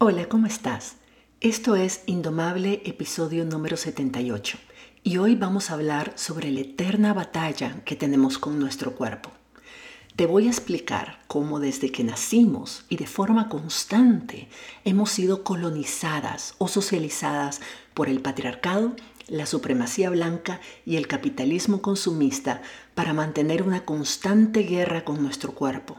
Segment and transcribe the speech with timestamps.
[0.00, 0.94] Hola, ¿cómo estás?
[1.40, 4.56] Esto es Indomable, episodio número 78,
[5.02, 9.32] y hoy vamos a hablar sobre la eterna batalla que tenemos con nuestro cuerpo.
[10.14, 14.48] Te voy a explicar cómo desde que nacimos y de forma constante
[14.84, 17.60] hemos sido colonizadas o socializadas
[17.92, 18.94] por el patriarcado,
[19.26, 22.62] la supremacía blanca y el capitalismo consumista
[22.94, 25.96] para mantener una constante guerra con nuestro cuerpo,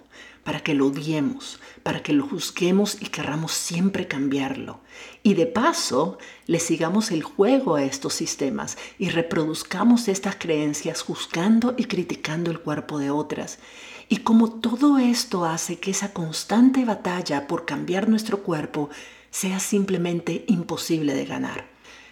[0.49, 4.79] para que lo odiemos, para que lo juzguemos y querramos siempre cambiarlo.
[5.21, 11.75] Y de paso, le sigamos el juego a estos sistemas y reproduzcamos estas creencias juzgando
[11.77, 13.59] y criticando el cuerpo de otras.
[14.07, 18.89] Y como todo esto hace que esa constante batalla por cambiar nuestro cuerpo
[19.29, 21.67] sea simplemente imposible de ganar.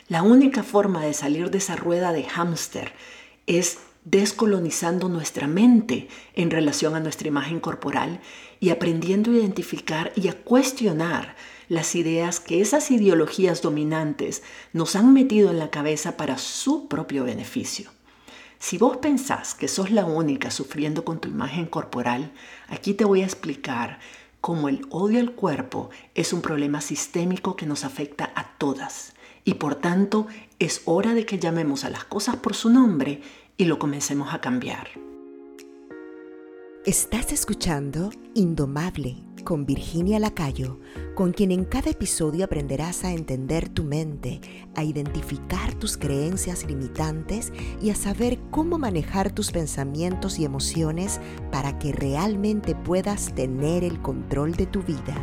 [0.09, 2.93] La única forma de salir de esa rueda de hámster
[3.47, 3.79] es
[4.09, 8.21] descolonizando nuestra mente en relación a nuestra imagen corporal
[8.61, 11.35] y aprendiendo a identificar y a cuestionar
[11.67, 17.25] las ideas que esas ideologías dominantes nos han metido en la cabeza para su propio
[17.25, 17.91] beneficio.
[18.59, 22.31] Si vos pensás que sos la única sufriendo con tu imagen corporal,
[22.69, 23.99] aquí te voy a explicar
[24.39, 29.55] cómo el odio al cuerpo es un problema sistémico que nos afecta a todas y
[29.55, 30.27] por tanto
[30.59, 33.21] es hora de que llamemos a las cosas por su nombre
[33.57, 34.87] y lo comencemos a cambiar.
[36.85, 40.79] Estás escuchando Indomable con Virginia Lacayo,
[41.15, 44.39] con quien en cada episodio aprenderás a entender tu mente,
[44.75, 51.19] a identificar tus creencias limitantes y a saber cómo manejar tus pensamientos y emociones
[51.51, 55.15] para que realmente puedas tener el control de tu vida.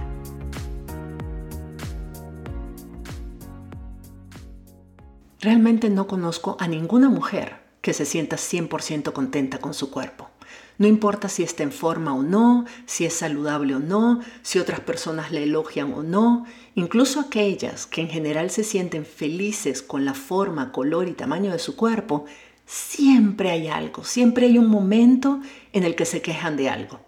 [5.40, 10.30] Realmente no conozco a ninguna mujer que se sienta 100% contenta con su cuerpo.
[10.78, 14.80] No importa si está en forma o no, si es saludable o no, si otras
[14.80, 20.14] personas le elogian o no, incluso aquellas que en general se sienten felices con la
[20.14, 22.24] forma, color y tamaño de su cuerpo,
[22.64, 25.40] siempre hay algo, siempre hay un momento
[25.74, 27.00] en el que se quejan de algo.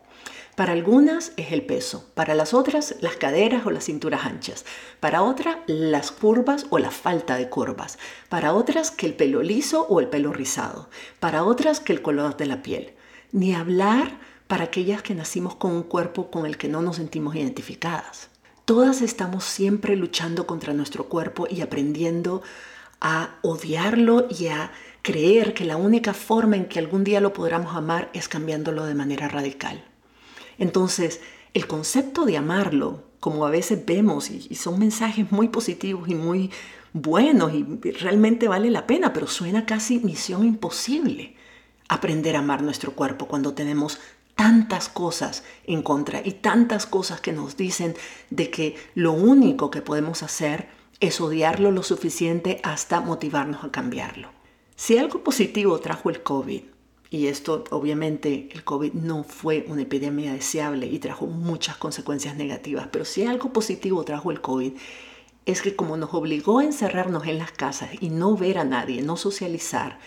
[0.57, 4.65] Para algunas es el peso, para las otras las caderas o las cinturas anchas,
[5.01, 7.99] para otras las curvas o la falta de curvas,
[8.31, 10.89] para otras que el pelo liso o el pelo rizado,
[11.21, 12.95] para otras que el color de la piel.
[13.33, 17.37] Ni hablar para aquellas que nacimos con un cuerpo con el que no nos sentimos
[17.37, 18.31] identificadas.
[18.65, 22.41] Todas estamos siempre luchando contra nuestro cuerpo y aprendiendo
[23.03, 27.77] a odiarlo y a creer que la única forma en que algún día lo podamos
[27.77, 29.85] amar es cambiándolo de manera radical.
[30.59, 31.21] Entonces,
[31.55, 36.51] el concepto de amarlo, como a veces vemos, y, son mensajes muy positivos y muy
[36.93, 41.35] buenos y realmente vale la pena, pero suena casi misión imposible
[41.89, 43.99] aprender a amar nuestro cuerpo cuando tenemos
[44.35, 47.95] tantas cosas en contra y tantas cosas que nos dicen
[48.31, 50.69] de que lo único que podemos hacer
[51.01, 54.31] es odiarlo lo suficiente hasta motivarnos a cambiarlo.
[54.77, 56.63] Si algo positivo trajo el COVID,
[57.11, 62.89] y esto, obviamente, el COVID no fue una epidemia deseable y trajo muchas consecuencias negativas,
[62.91, 64.73] pero si algo positivo trajo el COVID,
[65.45, 69.03] es que como nos obligó a encerrarnos en las casas y no ver a nadie,
[69.03, 70.01] no socializar,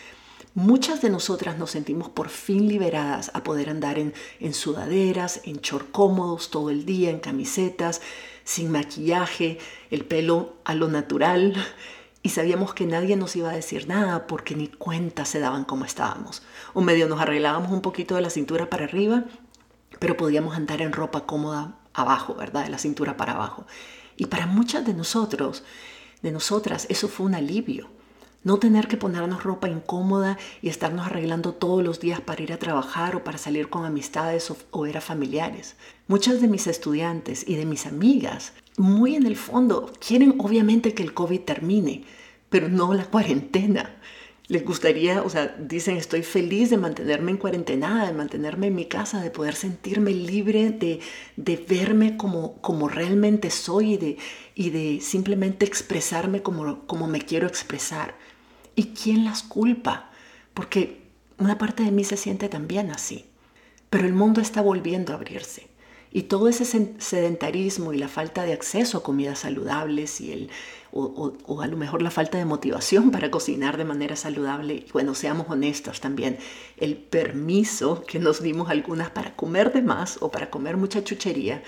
[0.54, 5.58] muchas de nosotras nos sentimos por fin liberadas a poder andar en, en sudaderas, en
[5.58, 8.02] short cómodos todo el día, en camisetas,
[8.44, 11.56] sin maquillaje, el pelo a lo natural,
[12.22, 15.86] y sabíamos que nadie nos iba a decir nada porque ni cuenta se daban como
[15.86, 16.42] estábamos.
[16.74, 19.26] O medio nos arreglábamos un poquito de la cintura para arriba,
[20.00, 22.64] pero podíamos andar en ropa cómoda abajo, ¿verdad?
[22.64, 23.66] De la cintura para abajo.
[24.16, 25.64] Y para muchas de nosotros,
[26.22, 27.90] de nosotras, eso fue un alivio.
[28.44, 32.60] No tener que ponernos ropa incómoda y estarnos arreglando todos los días para ir a
[32.60, 35.76] trabajar o para salir con amistades o, o, ver a familiares.
[36.08, 41.04] Muchas de mis estudiantes y de mis amigas, muy en el fondo, quieren obviamente que
[41.04, 42.06] el COVID termine,
[42.50, 43.98] pero no la cuarentena.
[44.50, 48.86] Les gustaría, o sea, dicen, estoy feliz de mantenerme en cuarentena, de mantenerme en mi
[48.86, 51.02] casa, de poder sentirme libre, de,
[51.38, 54.18] de verme como, como realmente soy y de,
[54.56, 58.16] y de simplemente expresarme como, como me quiero expresar.
[58.76, 60.10] ¿Y quién las culpa?
[60.56, 61.04] Porque
[61.38, 63.28] una parte de mí se siente también así.
[63.92, 65.69] Pero el mundo está volviendo a abrirse.
[66.12, 66.66] Y todo ese
[66.98, 70.50] sedentarismo y la falta de acceso a comidas saludables y el,
[70.92, 75.14] o, a lo mejor la falta de motivación para cocinar de manera saludable, y bueno,
[75.14, 76.38] seamos honestos también,
[76.78, 81.62] el permiso que nos dimos algunas para comer de más o para comer mucha chuchería,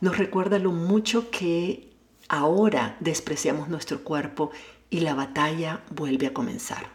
[0.00, 1.90] nos recuerda lo mucho que
[2.28, 4.50] ahora despreciamos nuestro cuerpo
[4.90, 6.90] y la batalla vuelve a comenzar.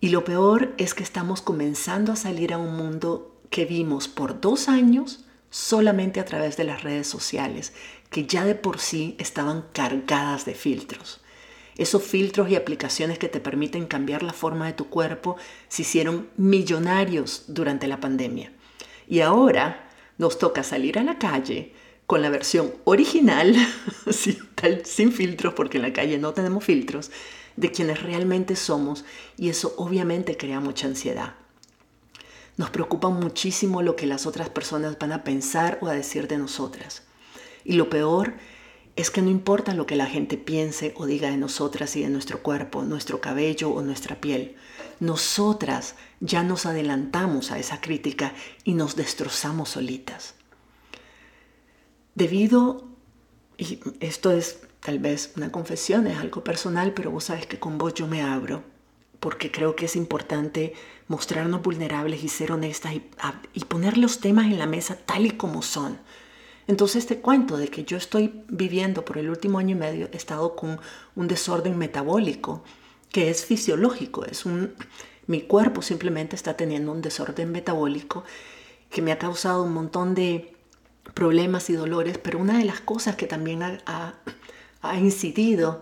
[0.00, 4.40] Y lo peor es que estamos comenzando a salir a un mundo que vimos por
[4.40, 5.24] dos años
[5.54, 7.72] solamente a través de las redes sociales,
[8.10, 11.20] que ya de por sí estaban cargadas de filtros.
[11.76, 15.36] Esos filtros y aplicaciones que te permiten cambiar la forma de tu cuerpo
[15.68, 18.50] se hicieron millonarios durante la pandemia.
[19.06, 21.72] Y ahora nos toca salir a la calle
[22.06, 23.54] con la versión original,
[24.10, 27.12] sin, filtros, porque en la calle no tenemos filtros,
[27.54, 29.04] de quienes realmente somos
[29.36, 31.34] y eso obviamente crea mucha ansiedad.
[32.56, 36.38] Nos preocupa muchísimo lo que las otras personas van a pensar o a decir de
[36.38, 37.02] nosotras.
[37.64, 38.34] Y lo peor
[38.96, 42.08] es que no importa lo que la gente piense o diga de nosotras y de
[42.08, 44.54] nuestro cuerpo, nuestro cabello o nuestra piel.
[45.00, 50.34] Nosotras ya nos adelantamos a esa crítica y nos destrozamos solitas.
[52.14, 52.86] Debido,
[53.58, 57.78] y esto es tal vez una confesión, es algo personal, pero vos sabes que con
[57.78, 58.62] vos yo me abro,
[59.20, 60.74] porque creo que es importante
[61.08, 63.02] mostrarnos vulnerables y ser honestas y,
[63.52, 65.98] y poner los temas en la mesa tal y como son.
[66.66, 70.16] Entonces te cuento de que yo estoy viviendo por el último año y medio, he
[70.16, 70.80] estado con
[71.14, 72.62] un desorden metabólico
[73.12, 74.74] que es fisiológico, es un,
[75.26, 78.24] mi cuerpo simplemente está teniendo un desorden metabólico
[78.90, 80.54] que me ha causado un montón de
[81.14, 84.14] problemas y dolores, pero una de las cosas que también ha,
[84.98, 85.80] incidido,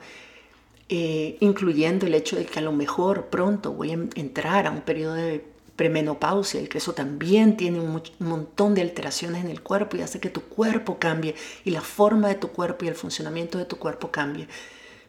[0.95, 4.83] eh, incluyendo el hecho de que a lo mejor pronto voy a entrar a un
[4.83, 5.43] periodo de
[5.75, 10.21] premenopausia y que eso también tiene un, montón de alteraciones en el cuerpo y hace
[10.21, 11.35] que tu cuerpo cambie
[11.65, 14.49] y la forma de tu cuerpo y el funcionamiento de tu cuerpo cambie.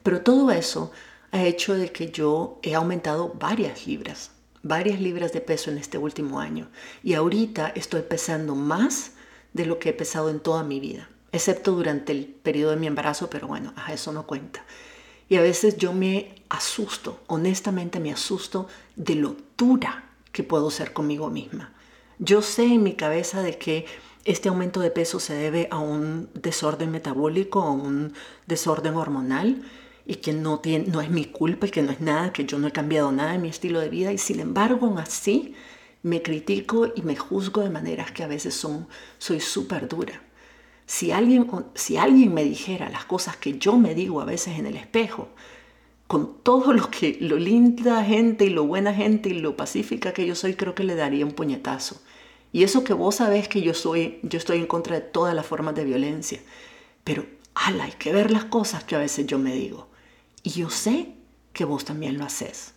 [0.04, 0.94] Pero todo eso
[1.32, 4.32] ha hecho de que yo he aumentado varias libras,
[4.62, 6.70] varias libras de peso en este último año
[7.04, 9.16] y ahorita estoy pesando más
[9.52, 12.88] de lo que he pesado en toda mi vida, excepto durante el periodo de mi
[12.88, 14.64] embarazo, pero bueno, eso no cuenta.
[15.30, 20.94] Y a veces yo me asusto, honestamente me asusto de lo dura que puedo ser
[20.94, 21.74] conmigo misma.
[22.20, 23.86] Yo sé en mi cabeza de que
[24.26, 28.14] este aumento de peso se debe a un desorden metabólico, a un
[28.48, 29.64] desorden hormonal
[30.06, 32.60] y que no, tiene, no es mi culpa y que no es nada, que yo
[32.60, 35.56] no he cambiado nada en mi estilo de vida y sin embargo aún así
[36.04, 38.88] me critico y me juzgo de maneras que a veces son,
[39.18, 40.22] soy súper dura.
[40.86, 44.66] Si alguien, si alguien me dijera las cosas que yo me digo a veces en
[44.66, 45.30] el espejo,
[46.08, 50.26] con todo lo que lo linda gente y lo buena gente y lo pacífica que
[50.26, 52.02] yo soy, creo que le daría un puñetazo.
[52.52, 55.46] Y eso que vos sabés que yo soy, yo estoy en contra de todas las
[55.46, 56.40] formas de violencia.
[57.04, 57.26] Pero,
[57.56, 59.88] ala, hay que ver las cosas que a veces yo me digo.
[60.44, 61.16] Y yo sé
[61.52, 62.74] que vos también lo haces.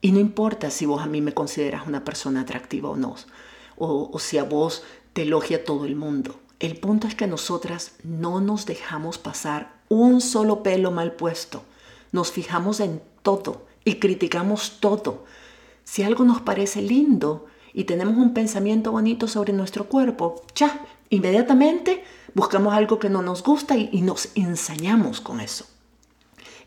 [0.00, 3.16] Y no importa si vos a mí me consideras una persona atractiva o no,
[3.76, 6.38] o, o si a vos te elogia todo el mundo.
[6.60, 11.64] El punto es que nosotras no nos dejamos pasar un solo pelo mal puesto
[12.12, 15.24] nos fijamos en todo y criticamos todo.
[15.84, 22.04] Si algo nos parece lindo y tenemos un pensamiento bonito sobre nuestro cuerpo, ya, inmediatamente
[22.34, 25.66] buscamos algo que no nos gusta y, nos ensañamos con eso.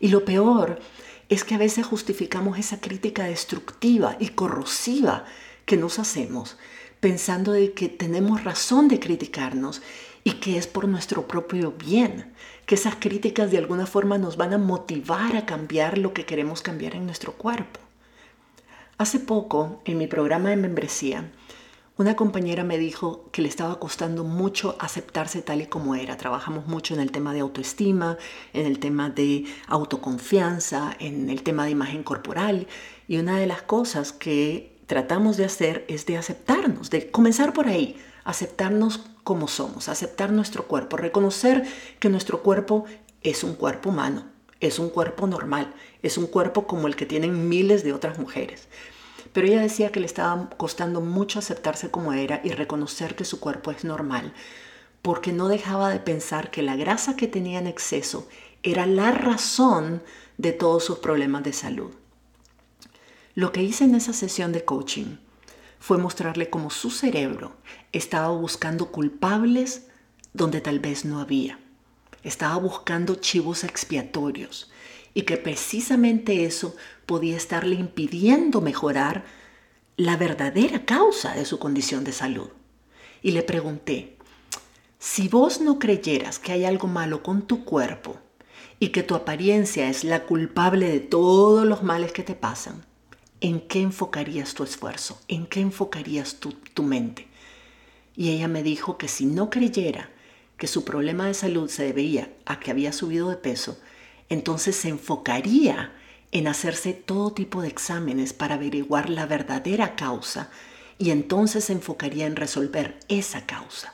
[0.00, 0.80] Y lo peor
[1.28, 5.24] es que a veces justificamos esa crítica destructiva y corrosiva
[5.64, 6.58] que nos hacemos,
[7.04, 9.82] pensando de que tenemos razón de criticarnos
[10.24, 12.32] y que es por nuestro propio bien
[12.64, 16.62] que esas críticas de alguna forma nos van a motivar a cambiar lo que queremos
[16.62, 17.78] cambiar en nuestro cuerpo.
[18.96, 21.30] Hace poco, en mi programa de membresía,
[21.98, 26.16] una compañera me dijo que le estaba costando mucho aceptarse tal y como era.
[26.16, 28.16] Trabajamos mucho en el tema de autoestima,
[28.54, 32.66] en el tema de autoconfianza, en el tema de imagen corporal.
[33.08, 37.68] Y una de las cosas que tratamos de hacer es de aceptarnos, de comenzar por
[37.68, 41.64] ahí, aceptarnos como somos, aceptar nuestro cuerpo, reconocer
[41.98, 42.84] que nuestro cuerpo
[43.22, 44.26] es un cuerpo humano,
[44.60, 45.72] es un cuerpo normal,
[46.02, 48.68] es un cuerpo como el que tienen miles de otras mujeres.
[49.32, 53.40] Pero ella decía que le estaba costando mucho aceptarse como era y reconocer que su
[53.40, 54.32] cuerpo es normal,
[55.02, 58.28] porque no dejaba de pensar que la grasa que tenía en exceso
[58.62, 60.02] era la razón
[60.38, 61.90] de todos sus problemas de salud.
[63.36, 65.16] Lo que hice en esa sesión de coaching
[65.80, 67.56] fue mostrarle cómo su cerebro
[67.90, 69.88] estaba buscando culpables
[70.32, 71.58] donde tal vez no había.
[72.22, 74.70] Estaba buscando chivos expiatorios
[75.14, 76.76] y que precisamente eso
[77.06, 79.24] podía estarle impidiendo mejorar
[79.96, 82.50] la verdadera causa de su condición de salud.
[83.20, 84.16] Y le pregunté,
[85.00, 88.16] si vos no creyeras que hay algo malo con tu cuerpo
[88.78, 92.84] y que tu apariencia es la culpable de todos los males que te pasan,
[93.44, 95.20] ¿en qué enfocarías tu esfuerzo?
[95.28, 97.28] ¿En qué enfocarías tu, tu mente?
[98.16, 100.08] Y ella me dijo que si no creyera
[100.56, 103.78] que su problema de salud se debía a que había subido de peso,
[104.30, 105.92] entonces se enfocaría
[106.32, 110.50] en hacerse todo tipo de exámenes para averiguar la verdadera causa
[110.96, 113.92] y entonces se enfocaría en resolver esa causa.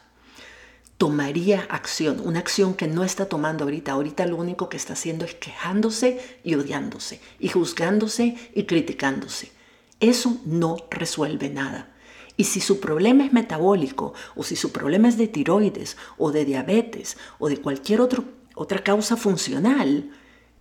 [1.00, 3.92] Tomaría acción, una acción que no está tomando ahorita.
[3.92, 9.50] Ahorita lo único que está haciendo es quejándose y odiándose, y juzgándose y criticándose.
[9.98, 11.88] Eso no resuelve nada.
[12.36, 16.44] Y si su problema es metabólico, o si su problema es de tiroides, o de
[16.44, 20.10] diabetes, o de cualquier otra causa funcional,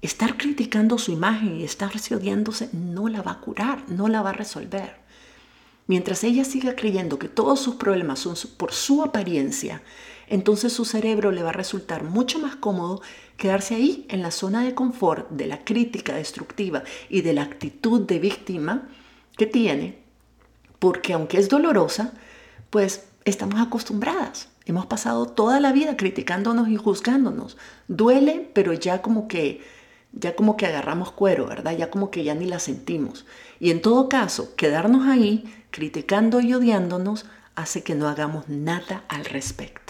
[0.02, 4.30] estar criticando su imagen y estarse odiándose no la va a curar, no la va
[4.30, 5.00] a resolver.
[5.88, 9.82] Mientras ella siga creyendo que todos sus problemas son por su apariencia,
[10.30, 13.02] entonces su cerebro le va a resultar mucho más cómodo
[13.36, 18.02] quedarse ahí en la zona de confort de la crítica destructiva y de la actitud
[18.02, 18.88] de víctima
[19.38, 19.98] que tiene,
[20.78, 22.14] porque aunque es dolorosa,
[22.70, 24.50] pues estamos acostumbradas.
[24.66, 27.58] Hemos pasado toda la vida criticándonos y juzgándonos.
[27.88, 29.62] Duele, pero ya como que
[30.12, 31.76] ya como que agarramos cuero, ¿verdad?
[31.78, 33.26] Ya como que ya ni la sentimos.
[33.60, 39.26] Y en todo caso, quedarnos ahí criticando y odiándonos hace que no hagamos nada al
[39.26, 39.89] respecto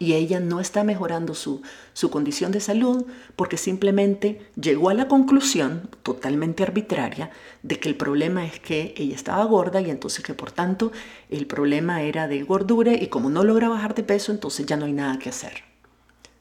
[0.00, 1.60] y ella no está mejorando su,
[1.92, 3.04] su condición de salud
[3.36, 7.30] porque simplemente llegó a la conclusión totalmente arbitraria
[7.62, 10.90] de que el problema es que ella estaba gorda y entonces que por tanto
[11.28, 14.86] el problema era de gordura y como no logra bajar de peso entonces ya no
[14.86, 15.64] hay nada que hacer.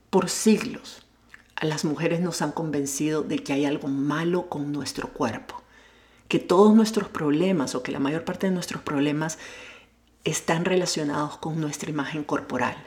[0.10, 1.06] Por siglos
[1.58, 5.62] a las mujeres nos han convencido de que hay algo malo con nuestro cuerpo,
[6.30, 9.38] que todos nuestros problemas o que la mayor parte de nuestros problemas
[10.24, 12.78] están relacionados con nuestra imagen corporal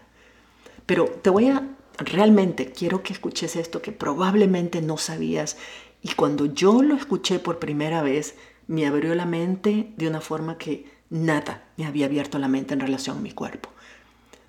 [0.86, 5.56] pero te voy a, realmente quiero que escuches esto que probablemente no sabías
[6.02, 8.34] y cuando yo lo escuché por primera vez
[8.66, 12.80] me abrió la mente de una forma que nada me había abierto la mente en
[12.80, 13.68] relación a mi cuerpo.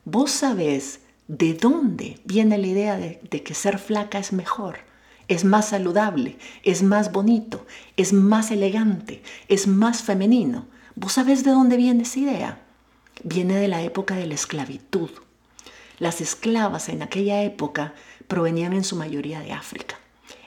[0.06, 4.80] Vos sabés de dónde viene la idea de, que ser flaca es mejor
[5.28, 10.68] es más saludable, es más bonito, es más elegante, es más femenino.
[10.96, 12.62] ¿Vos sabés de dónde viene esa idea?
[13.24, 15.10] Viene de la época de la esclavitud.
[16.04, 17.94] Las esclavas en aquella época
[18.28, 19.98] provenían en su mayoría de África.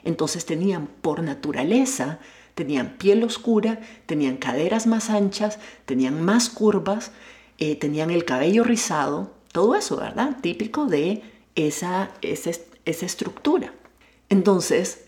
[0.03, 2.19] Entonces tenían por naturaleza,
[2.53, 7.09] tenían piel oscura, tenían caderas más anchas, tenían más curvas,
[7.57, 10.37] eh, tenían el cabello rizado, todo eso, ¿verdad?
[10.41, 11.23] Típico de
[11.55, 12.51] esa, esa,
[12.85, 13.73] esa estructura.
[14.29, 15.05] Entonces,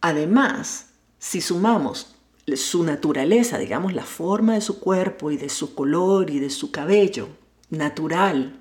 [0.00, 2.16] además, si sumamos
[2.54, 6.70] su naturaleza, digamos, la forma de su cuerpo y de su color y de su
[6.70, 7.28] cabello
[7.68, 8.59] natural,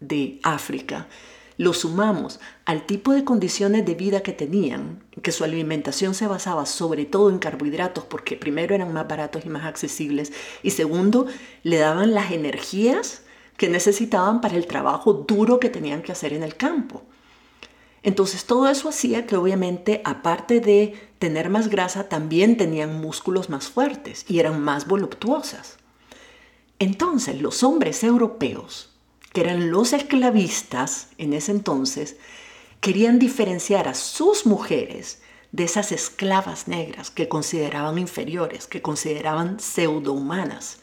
[0.00, 1.06] de África,
[1.60, 6.64] lo sumamos al tipo de condiciones de vida que tenían, que su alimentación se basaba
[6.64, 11.26] sobre todo en carbohidratos, porque primero eran más baratos y más accesibles, y segundo,
[11.62, 13.24] le daban las energías
[13.58, 17.02] que necesitaban para el trabajo duro que tenían que hacer en el campo.
[18.02, 23.68] Entonces todo eso hacía que obviamente, aparte de tener más grasa, también tenían músculos más
[23.68, 25.76] fuertes y eran más voluptuosas.
[26.78, 28.89] Entonces los hombres europeos
[29.32, 32.16] que eran los esclavistas en ese entonces,
[32.80, 35.20] querían diferenciar a sus mujeres
[35.52, 40.78] de esas esclavas negras que consideraban inferiores, que consideraban pseudohumanas.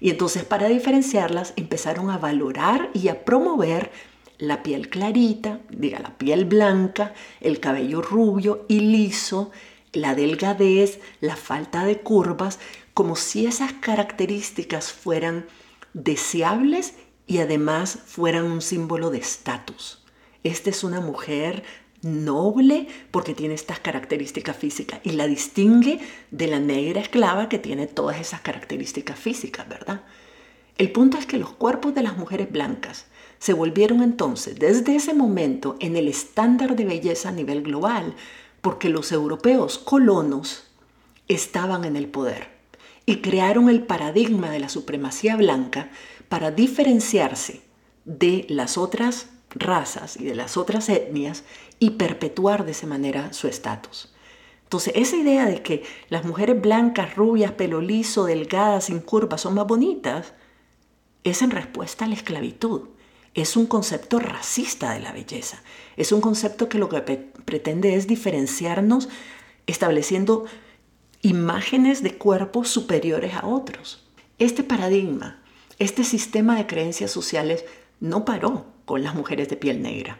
[0.00, 3.90] Y entonces para diferenciarlas empezaron a valorar y a promover
[4.38, 9.50] la piel clarita, diga la piel blanca, el cabello rubio y liso,
[9.92, 12.58] la delgadez, la falta de curvas,
[12.94, 15.46] como si esas características fueran
[15.94, 16.94] deseables
[17.26, 20.02] y además fueran un símbolo de estatus.
[20.42, 21.64] Esta es una mujer
[22.02, 26.00] noble porque tiene estas características físicas y la distingue
[26.30, 30.02] de la negra esclava que tiene todas esas características físicas, ¿verdad?
[30.76, 33.06] El punto es que los cuerpos de las mujeres blancas
[33.38, 38.14] se volvieron entonces desde ese momento en el estándar de belleza a nivel global
[38.60, 40.64] porque los europeos colonos
[41.28, 42.48] estaban en el poder
[43.06, 45.90] y crearon el paradigma de la supremacía blanca
[46.34, 47.62] para diferenciarse
[48.04, 51.44] de las otras razas y de las otras etnias
[51.78, 54.12] y perpetuar de esa manera su estatus.
[54.64, 59.54] Entonces, esa idea de que las mujeres blancas, rubias, pelo liso, delgadas, sin curvas son
[59.54, 60.32] más bonitas,
[61.22, 62.88] es en respuesta a la esclavitud.
[63.34, 65.62] Es un concepto racista de la belleza.
[65.96, 67.00] Es un concepto que lo que
[67.44, 69.08] pretende es diferenciarnos
[69.68, 70.46] estableciendo
[71.22, 74.04] imágenes de cuerpos superiores a otros.
[74.40, 75.43] Este paradigma
[75.78, 77.64] este sistema de creencias sociales
[78.00, 80.18] no paró con las mujeres de piel negra.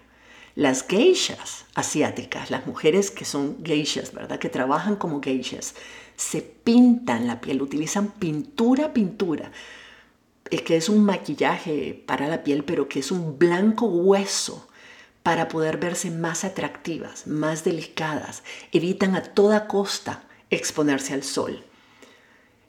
[0.54, 4.38] Las geishas asiáticas, las mujeres que son geishas, ¿verdad?
[4.38, 5.74] Que trabajan como geishas,
[6.16, 9.50] se pintan la piel, utilizan pintura, pintura,
[10.44, 14.68] que es un maquillaje para la piel, pero que es un blanco hueso
[15.24, 18.42] para poder verse más atractivas, más delicadas.
[18.72, 21.64] Evitan a toda costa exponerse al sol.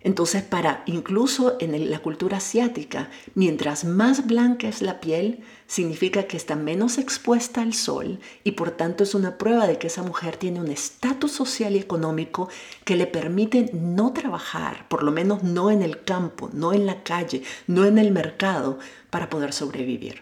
[0.05, 6.37] Entonces, para incluso en la cultura asiática, mientras más blanca es la piel, significa que
[6.37, 10.37] está menos expuesta al sol y por tanto es una prueba de que esa mujer
[10.37, 12.49] tiene un estatus social y económico
[12.83, 17.01] que le permite no trabajar, por lo menos no en el campo, no en la
[17.01, 18.77] calle, no en el mercado,
[19.09, 20.21] para poder sobrevivir.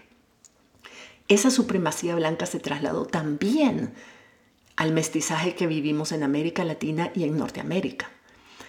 [1.27, 3.93] Esa supremacía blanca se trasladó también
[4.77, 8.12] al mestizaje que vivimos en América Latina y en Norteamérica.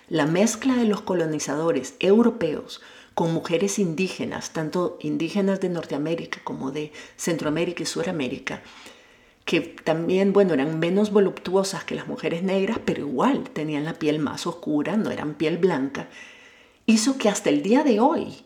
[0.09, 2.83] La mezcla de los colonizadores europeos
[3.15, 8.63] con mujeres indígenas, tanto indígenas de Norteamérica como de Centroamérica y Suramérica,
[9.45, 14.19] que también, bueno, eran menos voluptuosas que las mujeres negras, pero igual tenían la piel
[14.19, 16.09] más oscura, no eran piel blanca,
[16.87, 18.45] hizo que hasta el día de hoy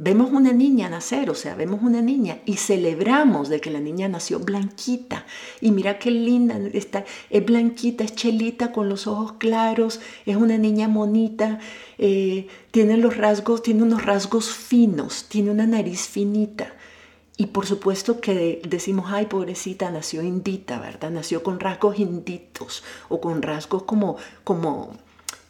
[0.00, 4.06] Vemos una niña nacer, o sea, vemos una niña y celebramos de que la niña
[4.06, 5.26] nació blanquita.
[5.60, 10.56] Y mira qué linda, está, es blanquita, es chelita con los ojos claros, es una
[10.56, 11.58] niña monita,
[11.98, 16.74] eh, tiene los rasgos, tiene unos rasgos finos, tiene una nariz finita.
[17.36, 21.10] Y por supuesto que decimos, ay, pobrecita, nació indita, ¿verdad?
[21.10, 24.96] Nació con rasgos inditos o con rasgos como, como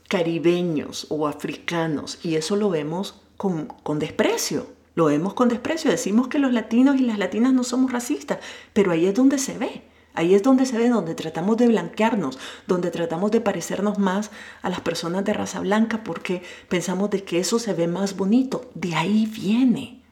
[0.08, 2.18] caribeños o africanos.
[2.22, 4.66] Y eso lo vemos con, desprecio.
[4.94, 5.90] Lo vemos con desprecio.
[5.90, 8.38] Decimos que los latinos y las latinas no somos racistas,
[8.74, 9.84] pero ahí es donde se ve.
[10.12, 14.68] Ahí es donde se ve, donde tratamos de blanquearnos, donde tratamos de parecernos más a
[14.68, 18.68] las personas de raza blanca porque pensamos de que eso se ve más bonito.
[18.74, 20.02] De ahí viene.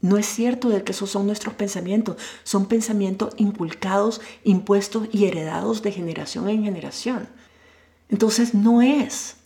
[0.00, 5.82] No es cierto de que esos son nuestros pensamientos, son pensamientos inculcados, impuestos y heredados
[5.82, 7.28] de generación en generación.
[8.08, 9.36] Entonces no es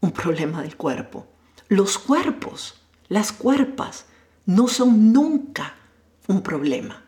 [0.00, 1.26] un problema del cuerpo,
[1.68, 2.74] los cuerpos,
[3.08, 4.04] las cuerpas,
[4.44, 5.74] no son nunca
[6.28, 7.04] un problema.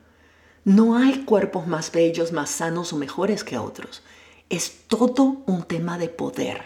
[0.64, 4.02] No hay cuerpos más bellos, más sanos o mejores que otros.
[4.50, 6.62] Es todo un tema de poder,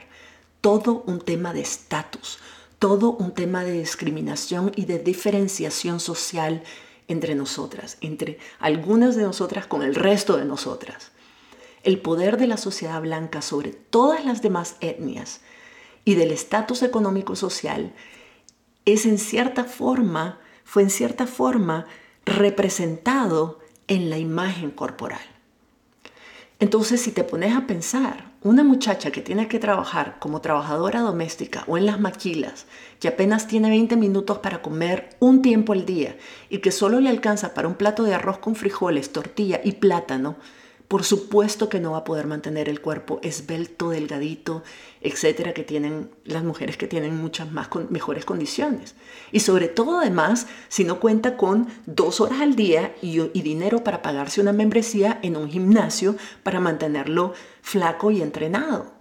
[0.61, 2.39] todo un tema de estatus,
[2.79, 6.63] todo un tema de discriminación y de diferenciación social
[7.09, 11.11] entre nosotras, entre algunas de nosotras con el resto de nosotras.
[11.83, 15.41] El poder de la sociedad blanca sobre todas las demás etnias
[16.05, 17.93] y del estatus económico social
[18.85, 21.87] es en cierta forma, fue en cierta forma
[22.25, 25.21] representado en la imagen corporal.
[26.59, 31.65] Entonces, si te pones a pensar, una muchacha que tiene que trabajar como trabajadora doméstica
[31.67, 32.67] o en las maquilas,
[33.01, 36.17] que apenas tiene 20 minutos para comer un tiempo al día
[36.51, 40.37] y que solo le alcanza para un plato de arroz con frijoles, tortilla y plátano,
[40.93, 44.63] por supuesto que no va a poder mantener el cuerpo esbelto, delgadito,
[45.01, 48.95] etcétera, que tienen las mujeres que tienen muchas más mejores condiciones.
[49.31, 53.83] Y sobre todo, además, si no cuenta con dos horas al día y, y dinero
[53.83, 58.93] para pagarse una membresía en un gimnasio para mantenerlo flaco y entrenado.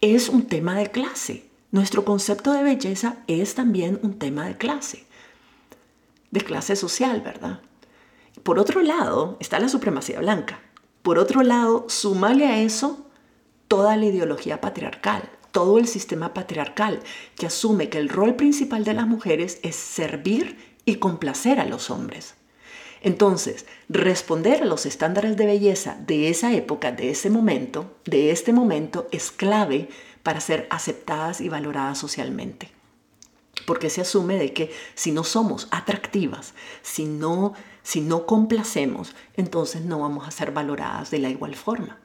[0.00, 1.48] Es un tema de clase.
[1.70, 5.04] Nuestro concepto de belleza es también un tema de clase,
[6.32, 7.60] de clase social, ¿verdad?
[8.42, 10.58] Por otro lado, está la supremacía blanca.
[11.04, 13.06] Por otro lado, súmale a eso
[13.68, 17.00] toda la ideología patriarcal, todo el sistema patriarcal
[17.36, 21.90] que asume que el rol principal de las mujeres es servir y complacer a los
[21.90, 22.36] hombres.
[23.02, 28.54] Entonces, responder a los estándares de belleza de esa época, de ese momento, de este
[28.54, 29.90] momento, es clave
[30.22, 32.70] para ser aceptadas y valoradas socialmente.
[33.66, 37.52] Porque se asume de que si no somos atractivas, si no
[37.84, 42.00] si no complacemos, entonces no vamos a ser valoradas de la igual forma.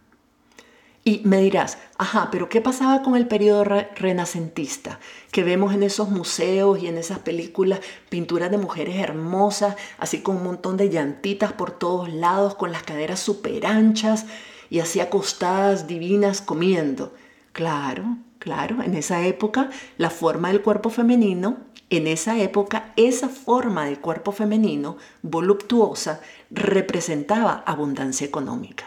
[1.05, 4.99] Y me dirás, ajá, pero ¿qué pasaba con el periodo renacentista?
[5.31, 10.37] Que vemos en esos museos y en esas películas pinturas de mujeres hermosas, así con
[10.37, 14.25] un montón de llantitas por todos lados, con las caderas súper anchas
[14.69, 17.13] y así acostadas, divinas, comiendo.
[17.53, 21.57] Claro, claro, en esa época la forma del cuerpo femenino
[21.89, 26.21] en esa época, esa forma de cuerpo femenino voluptuosa
[26.52, 28.86] representaba abundancia económica.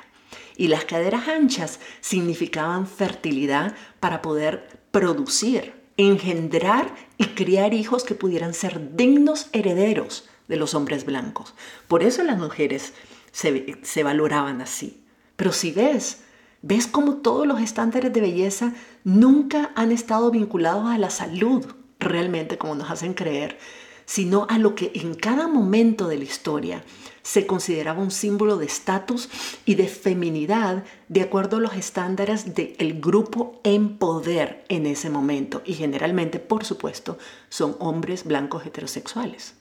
[0.57, 8.55] Y las caderas anchas significaban fertilidad para poder producir, engendrar y criar hijos que pudieran
[8.55, 11.55] ser dignos herederos de los hombres blancos.
[11.89, 12.93] Por eso las mujeres
[13.33, 15.03] se, se valoraban así.
[15.37, 16.21] Pero si ves,
[16.61, 21.67] ves como todos los estándares de belleza nunca han estado vinculados a la salud
[22.03, 23.59] realmente como nos hacen creer,
[24.05, 26.85] sino a lo que en cada momento de la historia
[27.23, 29.29] se consideraba un símbolo de estatus
[29.65, 35.63] y de feminidad de acuerdo a los estándares del grupo en poder en ese momento.
[35.65, 37.17] Y generalmente, por supuesto,
[37.49, 39.55] son hombres blancos heterosexuales.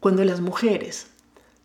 [0.00, 1.08] Cuando las mujeres,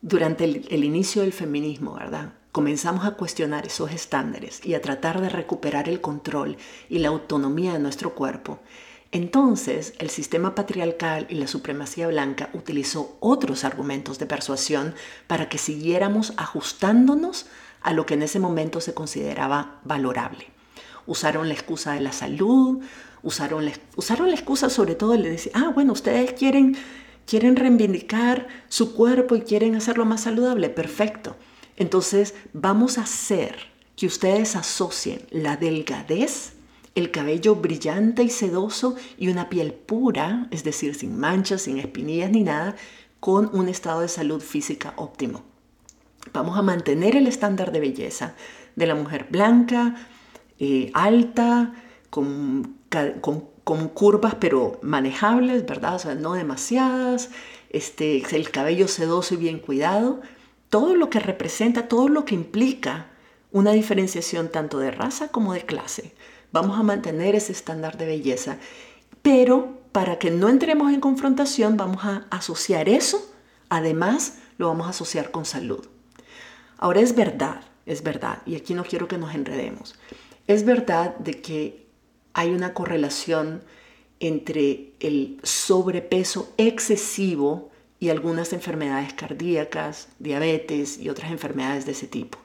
[0.02, 2.34] durante el, el inicio del feminismo, ¿verdad?
[2.56, 6.56] comenzamos a cuestionar esos estándares y a tratar de recuperar el control
[6.88, 8.62] y la autonomía de nuestro cuerpo,
[9.15, 14.93] Entonces, el sistema patriarcal y la supremacía blanca utilizó otros argumentos de persuasión
[15.25, 17.45] para que siguiéramos ajustándonos
[17.82, 20.47] a lo que en ese momento se consideraba valorable.
[21.08, 22.82] Usaron la excusa de la salud,
[23.23, 23.71] usaron la,
[24.36, 26.75] excusa sobre todo de decir, ah, bueno, ustedes quieren,
[27.25, 31.38] quieren reivindicar su cuerpo y quieren hacerlo más saludable, perfecto.
[31.78, 33.56] Entonces, vamos a hacer
[33.95, 36.55] que ustedes asocien la delgadez
[36.95, 42.31] el cabello brillante y sedoso y una piel pura, es decir, sin manchas, sin espinillas
[42.31, 42.75] ni nada,
[43.19, 45.43] con un estado de salud física óptimo.
[46.34, 48.36] Vamos a mantener el estándar de belleza
[48.75, 49.95] de la mujer blanca,
[50.60, 51.73] eh, alta,
[52.10, 52.77] con,
[53.93, 55.95] curvas pero manejables, ¿verdad?
[55.95, 57.29] O sea, no demasiadas,
[57.69, 60.21] este, el cabello sedoso y bien cuidado,
[60.69, 63.08] todo lo que representa, todo lo que implica
[63.51, 66.13] una diferenciación tanto de raza como de clase.
[66.56, 68.60] Vamos a mantener ese estándar de belleza,
[69.22, 73.30] pero para que no entremos en confrontación vamos a asociar eso,
[73.68, 75.86] además lo vamos a asociar con salud.
[76.78, 79.96] Ahora es verdad, es verdad, y aquí no quiero que nos enredemos,
[80.48, 81.88] es verdad de que
[82.32, 83.62] hay una correlación
[84.22, 92.38] entre el sobrepeso excesivo y algunas enfermedades cardíacas, diabetes y otras enfermedades de ese tipo.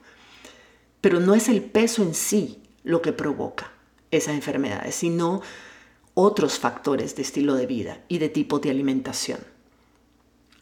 [1.01, 3.71] Pero no es el peso en sí lo que provoca
[4.11, 5.43] esas enfermedades, sino
[6.15, 9.41] otros factores de estilo de vida y de tipo de alimentación.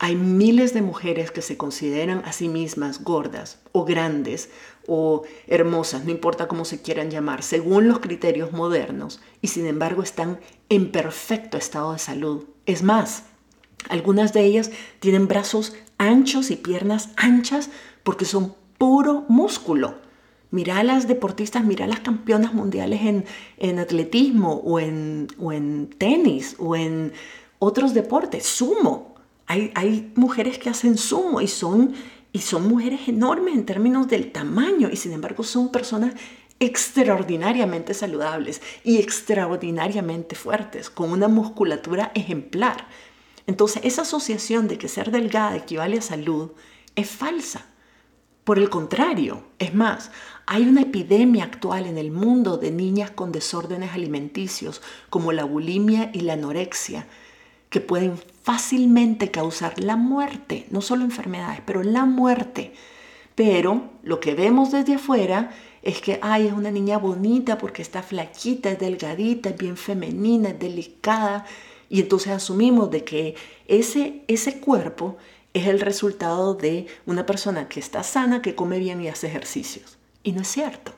[0.01, 4.49] Hay miles de mujeres que se consideran a sí mismas gordas o grandes
[4.87, 10.03] o hermosas, no importa cómo se quieran llamar, según los criterios modernos, y sin embargo
[10.03, 12.45] están en perfecto estado de salud.
[12.65, 13.25] Es más,
[13.89, 17.69] algunas de ellas tienen brazos anchos y piernas anchas
[18.05, 19.97] porque son puro músculo
[20.51, 23.25] Mira a las deportistas, mira a las campeonas mundiales
[23.59, 27.13] en, atletismo o en, o en, tenis o en
[27.59, 29.15] otros deportes, sumo.
[29.47, 31.93] Hay, hay, mujeres que hacen sumo y son,
[32.33, 36.15] y son mujeres enormes en términos del tamaño y sin embargo son personas
[36.61, 42.89] extraordinariamente saludables y extraordinariamente fuertes, con una musculatura ejemplar.
[43.47, 46.53] Entonces esa asociación de que ser delgada equivale a salud
[46.97, 47.67] es falsa.
[48.45, 50.11] Por el contrario, es más,
[50.51, 54.81] hay una epidemia actual en el mundo de niñas con desórdenes alimenticios
[55.11, 57.07] como la bulimia y la anorexia,
[57.69, 62.73] que pueden fácilmente causar la muerte, no solo enfermedades, pero la muerte.
[63.35, 65.51] Pero lo que vemos desde afuera
[65.83, 70.49] es que, ay, es una niña bonita porque está flaquita, es delgadita, es bien femenina,
[70.49, 71.45] es delicada.
[71.91, 73.35] Y entonces asumimos de que
[73.67, 75.19] ese, ese cuerpo
[75.53, 79.98] es el resultado de una persona que está sana, que come bien y hace ejercicios.
[80.23, 80.93] Y no es cierto.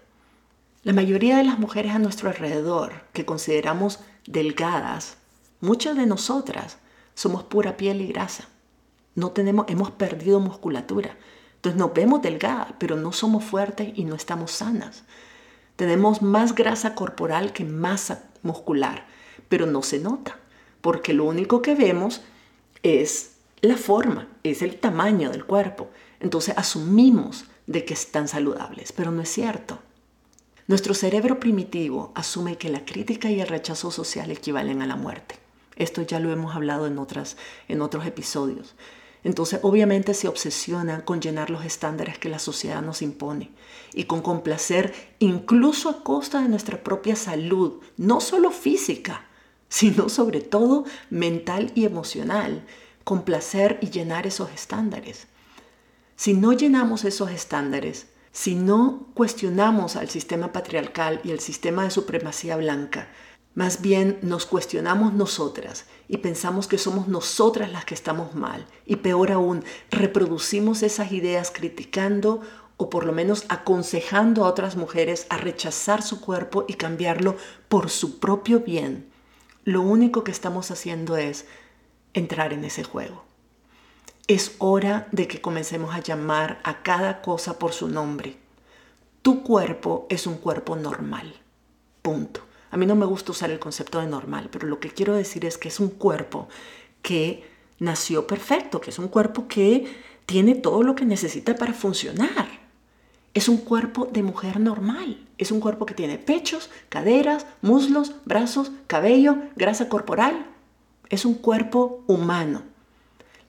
[0.83, 5.19] La mayoría de las mujeres a nuestro alrededor que consideramos delgadas,
[5.61, 6.79] muchas de nosotras
[7.15, 8.49] somos pura piel y grasa.
[9.15, 11.17] No tenemos, hemos perdido musculatura.
[11.57, 15.05] Entonces nos vemos delgadas, pero no somos fuertes y no estamos sanas.
[15.77, 19.07] Tenemos más grasa corporal que masa muscular,
[19.51, 20.39] pero no se nota,
[20.81, 22.23] porque lo único que vemos
[22.83, 25.91] es la forma, es el tamaño del cuerpo.
[26.21, 29.79] Entonces asumimos de que están saludables, pero no es cierto.
[30.67, 35.37] Nuestro cerebro primitivo asume que la crítica y el rechazo social equivalen a la muerte.
[35.77, 37.37] Esto ya lo hemos hablado en, otras,
[37.69, 38.75] en otros episodios.
[39.23, 43.51] Entonces, obviamente se obsesiona con llenar los estándares que la sociedad nos impone
[43.95, 49.27] y con complacer incluso a costa de nuestra propia salud, no solo física,
[49.69, 52.67] sino sobre todo mental y emocional,
[53.05, 55.29] complacer y llenar esos estándares.
[56.21, 61.91] Si no llenamos esos estándares, si no cuestionamos al sistema patriarcal y al sistema de
[61.91, 63.09] supremacía blanca,
[63.55, 68.67] más bien nos cuestionamos nosotras y pensamos que somos nosotras las que estamos mal.
[68.85, 72.43] Y peor aún, reproducimos esas ideas criticando
[72.77, 77.39] o por lo menos aconsejando a otras mujeres a rechazar su cuerpo y cambiarlo
[77.71, 79.11] por su propio bien.
[79.65, 81.47] Lo único que estamos haciendo es
[82.13, 83.30] entrar en ese juego.
[84.31, 88.37] Es hora de que comencemos a llamar a cada cosa por su nombre.
[89.23, 91.35] Tu cuerpo es un cuerpo normal.
[92.01, 92.43] Punto.
[92.71, 95.45] A mí no me gusta usar el concepto de normal, pero lo que quiero decir
[95.47, 96.49] es que es un cuerpo
[97.03, 97.43] que
[97.81, 99.93] nació perfecto, que es un cuerpo que
[100.27, 102.47] tiene todo lo que necesita para funcionar.
[103.35, 105.27] Es un cuerpo de mujer normal.
[105.39, 110.47] Es un cuerpo que tiene pechos, caderas, muslos, brazos, cabello, grasa corporal.
[111.09, 112.70] Es un cuerpo humano.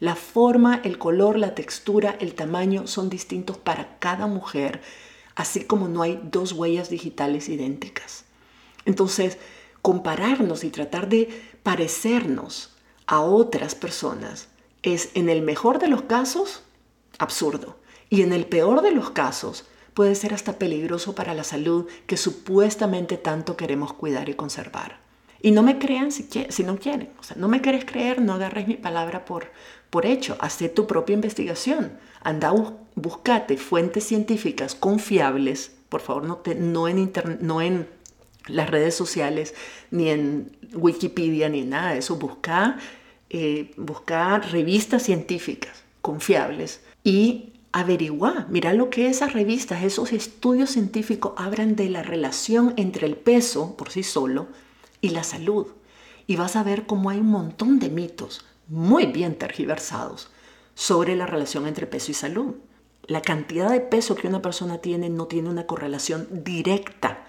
[0.02, 4.82] La forma, el color, la textura, el tamaño son distintos para cada mujer,
[5.36, 8.26] así como no hay dos huellas digitales idénticas.
[8.86, 9.38] Entonces,
[9.84, 11.30] compararnos y tratar de
[11.62, 14.48] parecernos a otras personas
[14.82, 16.64] es, en el mejor de los casos,
[17.20, 17.78] absurdo.
[18.10, 22.18] Y en el peor de los casos, puede ser hasta peligroso para la salud que
[22.18, 25.11] supuestamente tanto queremos cuidar y conservar.
[25.41, 27.10] Y no me crean si, si no quieren.
[27.19, 29.51] O sea, no me quieres creer, no agarres mi palabra por,
[29.89, 30.38] por hecho.
[30.39, 31.97] Haz tu propia investigación.
[32.23, 32.54] Anda,
[32.95, 35.71] buscate fuentes científicas confiables.
[35.89, 37.88] Por favor, no, te, no, en no en
[38.47, 39.54] las redes sociales,
[39.89, 42.17] ni en Wikipedia, ni nada de eso.
[42.17, 42.77] Busca,
[43.30, 51.34] eh, busca revistas científicas confiables y averigua, mira lo que esas revistas, esos estudios científicos
[51.38, 54.47] hablan de la relación entre el peso por sí solo
[55.02, 55.68] y la salud.
[56.28, 60.30] Y vas a ver cómo hay un montón de mitos muy bien tergiversados
[60.76, 62.56] sobre la relación entre peso y salud.
[63.08, 67.26] La cantidad de peso que una persona tiene no tiene una correlación directa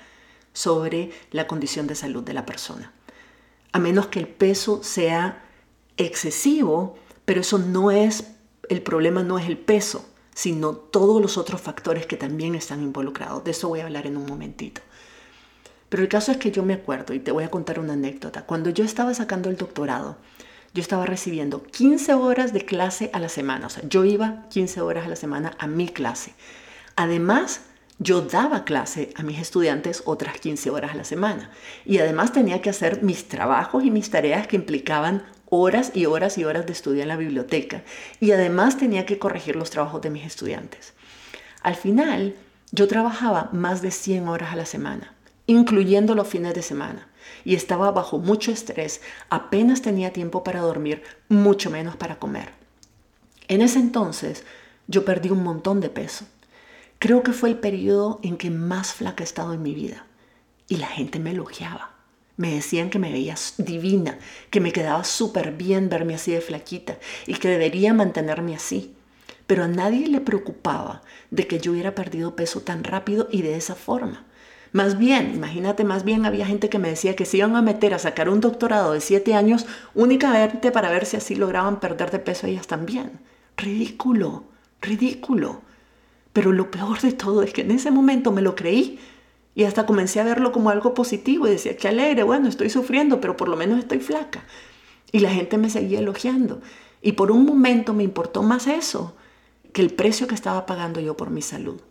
[0.53, 2.93] sobre la condición de salud de la persona.
[3.73, 5.45] A menos que el peso sea
[5.97, 8.33] excesivo, pero eso no es,
[8.69, 10.05] el problema no es el peso,
[10.35, 13.45] sino todos los otros factores que también están involucrados.
[13.45, 14.83] De eso voy a hablar en un momentito.
[15.93, 18.47] Pero el caso es que yo me acuerdo, y te voy a contar una anécdota,
[18.47, 20.17] cuando yo estaba sacando el doctorado,
[20.73, 24.81] yo estaba recibiendo 15 horas de clase a la semana, o sea, yo iba 15
[24.81, 26.33] horas a la semana a mi clase.
[26.97, 27.61] Además,
[27.99, 31.51] yo daba clase a mis estudiantes otras 15 horas a la semana.
[31.85, 36.39] Y además tenía que hacer mis trabajos y mis tareas que implicaban horas y horas
[36.39, 37.83] y horas de estudio en la biblioteca.
[38.19, 40.95] Y además tenía que corregir los trabajos de mis estudiantes.
[41.63, 42.35] Al final,
[42.71, 45.13] yo trabajaba más de 100 horas a la semana,
[45.53, 47.09] incluyendo los fines de semana.
[47.45, 52.51] Y estaba bajo mucho estrés, apenas tenía tiempo para dormir, mucho menos para comer.
[53.49, 54.45] En ese entonces,
[54.87, 56.27] yo perdí un montón de peso.
[56.99, 60.07] Creo que fue el periodo en que más flaca he estado en mi vida.
[60.69, 61.93] Y la gente me elogiaba.
[62.37, 64.19] Me decían que me veía divina,
[64.51, 68.95] que me quedaba súper bien verme así de flaquita y que debería mantenerme así.
[69.47, 73.57] Pero a nadie le preocupaba de que yo hubiera perdido peso tan rápido y de
[73.57, 74.25] esa forma.
[74.73, 77.93] Más bien, imagínate, más bien había gente que me decía que se iban a meter
[77.93, 82.19] a sacar un doctorado de siete años únicamente para ver si así lograban perder de
[82.19, 83.21] peso ellas también.
[83.59, 84.45] Ridículo,
[84.81, 85.61] ridículo.
[86.33, 88.99] Pero lo peor de todo es que en ese momento me lo creí
[89.55, 93.21] y hasta comencé a verlo como algo positivo y decía, qué alegre, bueno, estoy sufriendo,
[93.21, 94.45] pero por lo menos estoy flaca.
[95.13, 96.63] Y la gente me seguía elogiando.
[97.03, 99.15] Y por un momento me importó más eso
[99.75, 101.83] que el precio que estaba pagando yo por mi salud.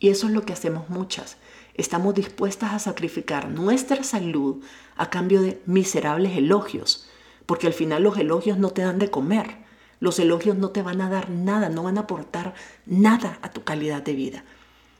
[0.00, 1.36] Y eso es lo que hacemos muchas.
[1.76, 4.62] Estamos dispuestas a sacrificar nuestra salud
[4.96, 7.08] a cambio de miserables elogios,
[7.44, 9.64] porque al final los elogios no te dan de comer.
[10.00, 12.54] Los elogios no te van a dar nada, no van a aportar
[12.86, 14.44] nada a tu calidad de vida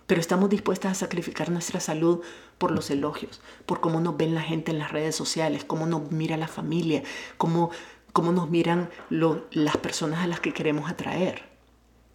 [0.07, 2.21] pero estamos dispuestas a sacrificar nuestra salud
[2.59, 6.11] por los elogios, por cómo nos ven la gente en las redes sociales, cómo nos
[6.12, 7.03] mira la familia,
[7.37, 7.71] cómo,
[8.12, 11.56] cómo nos miran las personas a las que queremos atraer.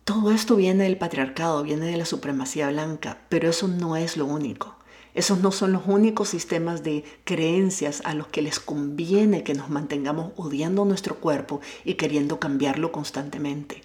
[0.03, 4.25] Todo esto viene del patriarcado, viene de la supremacía blanca, pero eso no es lo
[4.25, 4.75] único.
[5.13, 9.69] Esos no son los únicos sistemas de creencias a los que les conviene que nos
[9.69, 13.83] mantengamos odiando nuestro cuerpo y queriendo cambiarlo constantemente.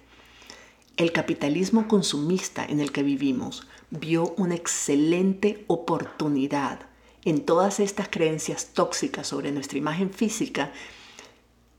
[0.95, 6.79] El capitalismo consumista en el que vivimos vio una excelente oportunidad
[7.25, 10.71] en todas estas creencias tóxicas sobre nuestra imagen física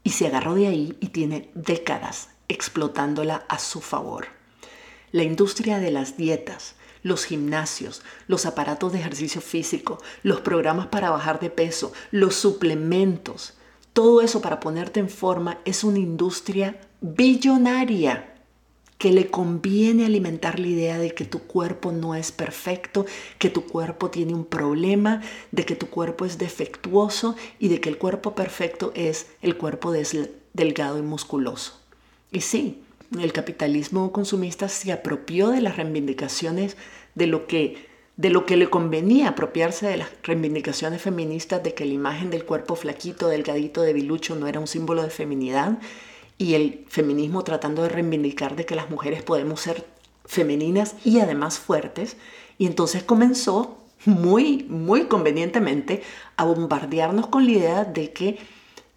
[0.05, 4.27] y se agarró de ahí y tiene décadas explotándola a su favor.
[5.13, 11.11] La industria de las dietas, los gimnasios, los aparatos de ejercicio físico, los programas para
[11.11, 13.55] bajar de peso, los suplementos,
[13.93, 18.35] todo eso para ponerte en forma es una industria billonaria
[18.99, 23.07] que le conviene alimentar la idea de que tu cuerpo no es perfecto,
[23.39, 27.89] que tu cuerpo tiene un problema, de que tu cuerpo es defectuoso y de que
[27.89, 29.93] el cuerpo perfecto es el cuerpo
[30.53, 31.78] delgado y musculoso.
[32.31, 32.83] Y sí,
[33.19, 36.77] el capitalismo consumista se apropió de las reivindicaciones
[37.15, 37.89] de lo que
[38.19, 42.45] de lo que le convenía apropiarse de las reivindicaciones feministas de que la imagen del
[42.45, 45.79] cuerpo flaquito, delgadito, debilucho no era un símbolo de feminidad
[46.37, 49.85] y el feminismo tratando de reivindicar de que las mujeres podemos ser
[50.25, 52.17] femeninas y además fuertes.
[52.59, 56.03] Y entonces comenzó muy, muy convenientemente
[56.37, 58.39] a bombardearnos con la idea de que,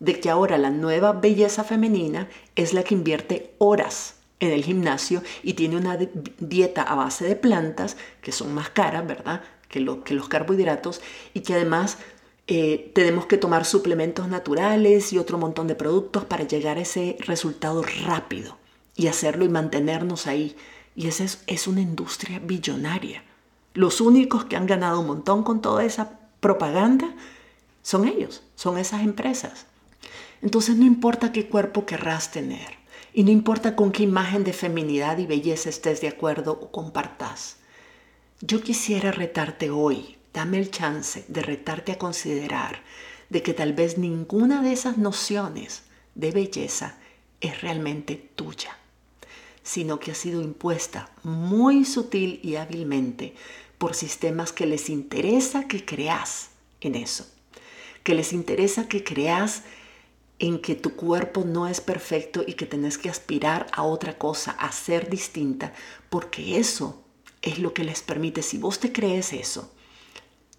[0.01, 5.21] de que ahora la nueva belleza femenina es la que invierte horas en el gimnasio
[5.43, 5.95] y tiene una
[6.39, 9.43] dieta a base de plantas que son más caras, ¿verdad?
[9.69, 11.01] Que, lo, que los carbohidratos
[11.35, 11.99] y que además
[12.47, 17.15] eh, tenemos que tomar suplementos naturales y otro montón de productos para llegar a ese
[17.19, 18.57] resultado rápido
[18.95, 20.55] y hacerlo y mantenernos ahí.
[20.95, 23.23] Y esa es, es una industria billonaria.
[23.75, 27.13] Los únicos que han ganado un montón con toda esa propaganda
[27.83, 29.67] son ellos, son esas empresas.
[30.41, 32.81] Entonces no importa qué cuerpo querrás tener
[33.13, 37.57] y no importa con qué imagen de feminidad y belleza estés de acuerdo o compartas.
[38.41, 42.81] Yo quisiera retarte hoy, dame el chance de retarte a considerar
[43.29, 45.83] de que tal vez ninguna de esas nociones
[46.15, 46.97] de belleza
[47.39, 48.77] es realmente tuya,
[49.63, 53.35] sino que ha sido impuesta muy sutil y hábilmente
[53.77, 56.49] por sistemas que les interesa que creas
[56.81, 57.27] en eso,
[58.03, 59.63] que les interesa que creas
[60.41, 64.51] en que tu cuerpo no es perfecto y que tenés que aspirar a otra cosa,
[64.51, 65.71] a ser distinta,
[66.09, 67.03] porque eso
[67.43, 69.71] es lo que les permite, si vos te crees eso,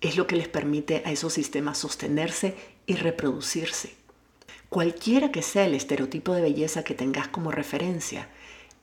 [0.00, 2.54] es lo que les permite a esos sistemas sostenerse
[2.86, 3.96] y reproducirse.
[4.68, 8.28] Cualquiera que sea el estereotipo de belleza que tengas como referencia,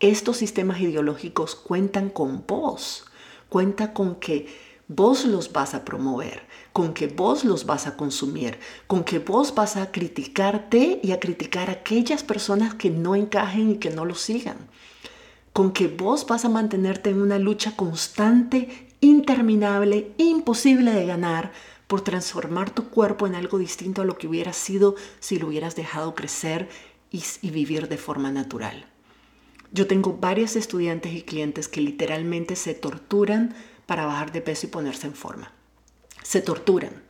[0.02, 3.06] estos sistemas ideológicos cuentan con vos,
[3.48, 4.54] cuenta con que
[4.90, 6.42] vos los vas a promover,
[6.80, 11.20] con que vos los vas a consumir, con que vos vas a criticarte y a
[11.20, 14.56] criticar a aquellas personas que no encajen y que no lo sigan,
[15.52, 21.52] con que vos vas a mantenerte en una lucha constante, interminable, imposible de ganar
[21.88, 25.76] por transformar tu cuerpo en algo distinto a lo que hubiera sido si lo hubieras
[25.76, 26.70] dejado crecer
[27.12, 28.86] y, y vivir de forma natural.
[29.74, 33.54] Yo tengo varias estudiantes y clientes que literalmente se torturan
[33.86, 35.59] para bajar de peso y ponerse en forma.
[36.24, 37.02] Se torturan,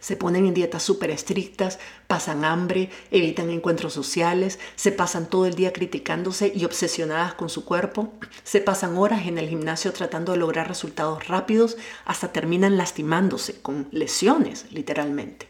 [0.00, 5.54] se ponen en dietas súper estrictas, pasan hambre, evitan encuentros sociales, se pasan todo el
[5.54, 8.12] día criticándose y obsesionadas con su cuerpo,
[8.44, 13.88] se pasan horas en el gimnasio tratando de lograr resultados rápidos, hasta terminan lastimándose con
[13.90, 15.48] lesiones, literalmente.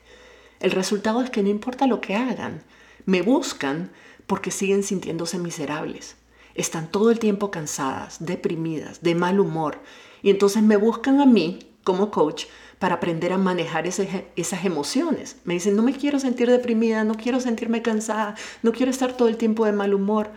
[0.60, 2.62] El resultado es que no importa lo que hagan,
[3.04, 3.92] me buscan
[4.26, 6.16] porque siguen sintiéndose miserables.
[6.54, 9.80] Están todo el tiempo cansadas, deprimidas, de mal humor
[10.22, 12.46] y entonces me buscan a mí como coach
[12.78, 15.36] para aprender a manejar esas emociones.
[15.44, 19.28] Me dicen, no me quiero sentir deprimida, no quiero sentirme cansada, no quiero estar todo
[19.28, 20.30] el tiempo de mal humor.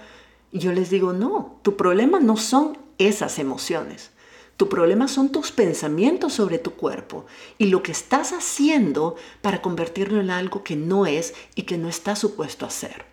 [0.52, 4.12] Y yo les digo, no, tu problema no son esas emociones.
[4.58, 7.26] Tu problema son tus pensamientos sobre tu cuerpo
[7.58, 11.90] y lo que estás haciendo para convertirlo en algo que no es y que no
[11.90, 13.06] está supuesto a ser.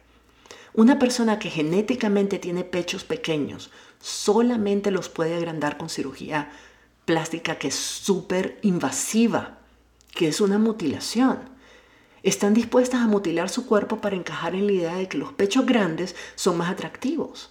[0.75, 6.51] Una persona que genéticamente tiene pechos pequeños solamente los puede agrandar con cirugía
[7.09, 9.61] plástica que es súper invasiva,
[10.15, 11.39] que es una mutilación.
[12.23, 15.65] Están dispuestas a mutilar su cuerpo para encajar en la idea de que los pechos
[15.65, 17.51] grandes son más atractivos.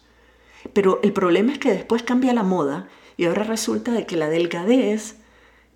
[0.74, 4.30] Pero el problema es que después cambia la moda y ahora resulta de que la
[4.30, 5.16] delgadez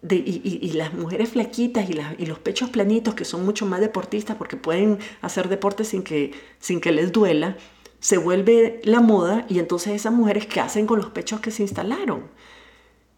[0.08, 5.00] y, las mujeres flaquitas y, los pechos planitos, que son mucho más deportistas porque pueden
[5.24, 7.58] hacer deporte sin que, sin que les duela,
[8.00, 11.63] se vuelve la moda y entonces esas mujeres que hacen con los pechos que se
[11.63, 12.30] instalaron.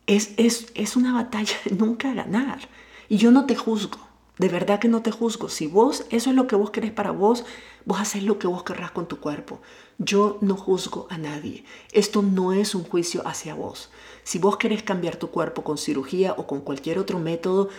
[0.07, 2.67] Es, es, es una batalla de nunca ganar.
[3.09, 3.99] Y yo no te juzgo,
[4.37, 5.49] de verdad que no te juzgo.
[5.49, 7.45] Si vos, eso es lo que vos querés para vos,
[7.85, 9.61] vos haces lo que vos querrás con tu cuerpo.
[9.97, 11.63] Yo no juzgo a nadie.
[11.91, 13.91] Esto no es un juicio hacia vos.
[14.23, 17.69] Si vos querés cambiar tu cuerpo con cirugía o con cualquier otro método,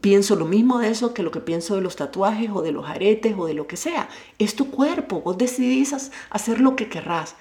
[0.00, 2.86] pienso lo mismo de eso que lo que pienso de los tatuajes o de los
[2.86, 4.08] aretes o de lo que sea.
[4.38, 7.34] Es tu cuerpo, vos decidís hacer lo que querrás.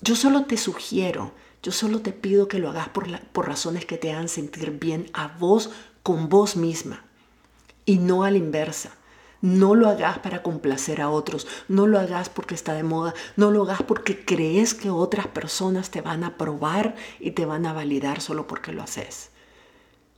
[0.00, 1.32] Yo solo te sugiero,
[1.66, 5.10] yo solo te pido que lo hagas por, por razones que te hagan sentir bien
[5.12, 5.72] a vos
[6.04, 7.02] con vos misma
[7.84, 8.92] y no a la inversa.
[9.40, 13.50] No lo hagas para complacer a otros, no lo hagas porque está de moda, no
[13.50, 17.72] lo hagas porque crees que otras personas te van a aprobar y te van a
[17.72, 19.30] validar solo porque lo haces.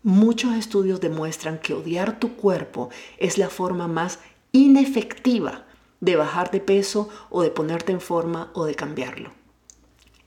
[0.02, 4.18] Muchos estudios demuestran que odiar tu cuerpo es la forma más
[4.52, 5.64] inefectiva
[6.00, 9.30] de bajar de peso o de ponerte en forma o de cambiarlo.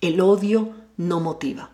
[0.02, 1.72] El odio no motiva.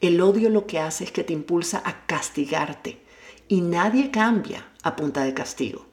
[0.00, 3.00] El odio lo que hace es que te impulsa a castigarte
[3.48, 5.86] y nadie cambia a punta de castigo.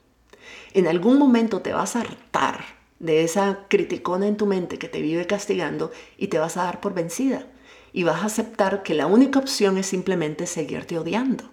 [0.74, 2.64] En algún momento te vas a hartar
[2.98, 6.80] de esa criticona en tu mente que te vive castigando y te vas a dar
[6.80, 7.46] por vencida
[7.92, 11.44] y vas a aceptar que la única opción es simplemente seguirte odiando.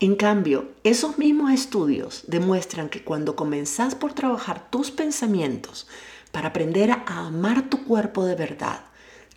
[0.00, 5.86] En cambio, esos mismos estudios demuestran que cuando comenzás por trabajar tus pensamientos
[6.32, 8.84] para aprender a amar tu cuerpo de verdad,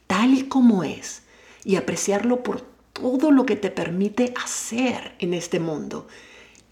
[0.07, 1.23] tal y como es,
[1.63, 2.61] y apreciarlo por
[2.93, 6.07] todo lo que te permite hacer en este mundo,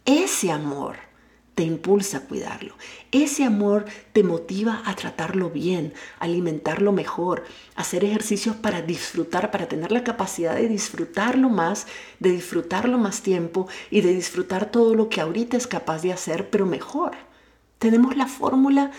[0.06, 0.98] ese amor
[1.56, 2.76] te impulsa a cuidarlo.
[3.12, 9.92] Ese amor te motiva a tratarlo bien, alimentarlo mejor, hacer ejercicios para disfrutar, para tener
[9.94, 11.88] la capacidad de disfrutarlo más,
[12.20, 16.50] de disfrutarlo más tiempo y de disfrutar todo lo que ahorita es capaz de hacer,
[16.50, 17.14] pero mejor.
[17.80, 18.92] Tenemos la fórmula,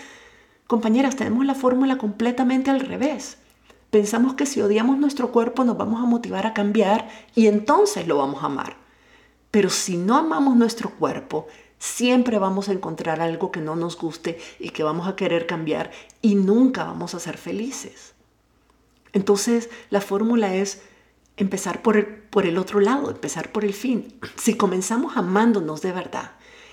[0.65, 3.37] compañeras, tenemos la fórmula completamente al revés.
[3.89, 8.17] Pensamos que si odiamos nuestro cuerpo nos vamos a motivar a cambiar y entonces lo
[8.17, 8.77] vamos a amar.
[9.51, 11.47] Pero si no amamos nuestro cuerpo,
[11.79, 15.91] Siempre vamos a encontrar algo que no nos guste y que vamos a querer cambiar
[16.21, 18.13] y nunca vamos a ser felices.
[19.13, 20.81] Entonces, la fórmula es
[21.37, 24.19] empezar por el, por el otro lado, empezar por el fin.
[24.37, 26.31] Si comenzamos amándonos de verdad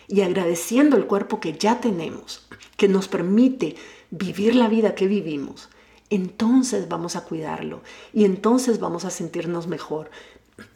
[0.08, 2.46] y agradeciendo el cuerpo que ya tenemos,
[2.78, 3.76] que nos permite
[4.10, 5.68] vivir la vida que vivimos,
[6.14, 10.10] entonces vamos a cuidarlo y entonces vamos a sentirnos mejor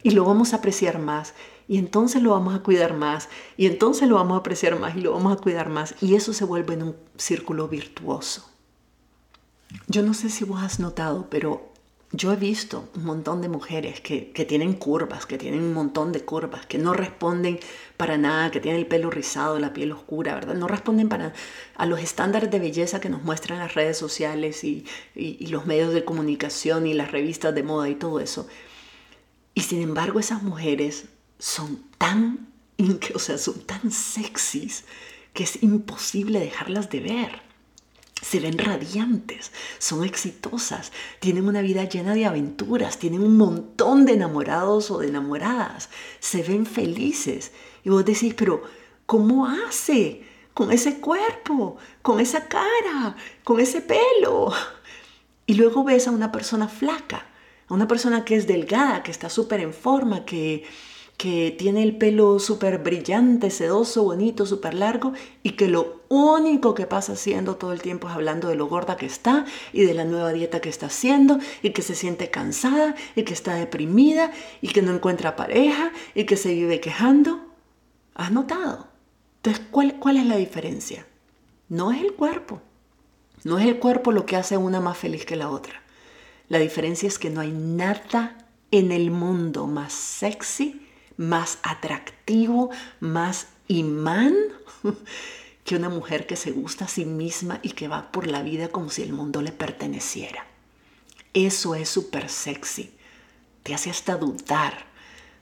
[0.03, 1.35] y lo vamos a apreciar más
[1.69, 5.01] y entonces lo vamos a cuidar más y entonces lo vamos a apreciar más y
[5.01, 8.49] lo vamos a cuidar más y eso se vuelve en un círculo virtuoso.
[9.87, 11.68] Yo no sé si vos has notado, pero
[12.13, 16.11] yo he visto un montón de mujeres que, que, tienen curvas, que tienen un montón
[16.13, 17.61] de curvas, que no responden
[17.99, 20.55] para nada, que tienen el pelo rizado, la piel oscura, ¿verdad?
[20.55, 21.35] No responden para,
[21.77, 25.93] a los estándares de belleza que nos muestran las redes sociales y, y, los medios
[25.93, 28.49] de comunicación y las revistas de moda y todo eso.
[29.53, 31.07] Y sin embargo esas mujeres
[31.39, 32.49] son tan,
[33.15, 34.85] o sea, son tan sexys
[35.35, 37.48] que es imposible dejarlas de ver
[38.21, 44.15] se ven radiantes, son exitosas, tienen una vida llena de aventuras, tienen un montón de
[44.15, 45.89] enamorados o de enamoradas,
[46.19, 47.53] se ven felices.
[47.85, 48.63] Y vos decís, pero
[49.07, 50.25] ¿cómo hace?
[50.53, 54.53] Con ese cuerpo, con esa cara, con ese pelo.
[55.47, 57.27] Y luego ves a una persona flaca,
[57.69, 60.65] a una persona que es delgada, que está súper en forma, que
[61.19, 65.13] que tiene el pelo súper brillante, sedoso, bonito, súper largo
[65.43, 68.97] y que lo único que pasa haciendo todo el tiempo es hablando de lo gorda
[68.97, 72.95] que está y de la nueva dieta que está haciendo y que se siente cansada
[73.15, 77.41] y que está deprimida y que no encuentra pareja y que se vive quejando.
[78.15, 78.89] ¿Has notado?
[79.37, 81.07] Entonces, ¿cuál, cuál es la diferencia?
[81.69, 82.61] No es el cuerpo.
[83.45, 85.83] No es el cuerpo lo que hace a una más feliz que la otra.
[86.49, 88.37] La diferencia es que no hay nada
[88.71, 90.89] en el mundo más sexy
[91.19, 94.35] más atractivo, más imán
[95.69, 98.69] que una mujer que se gusta a sí misma y que va por la vida
[98.69, 100.47] como si el mundo le perteneciera.
[101.35, 102.95] Eso es súper sexy.
[103.65, 104.87] Te hace hasta dudar.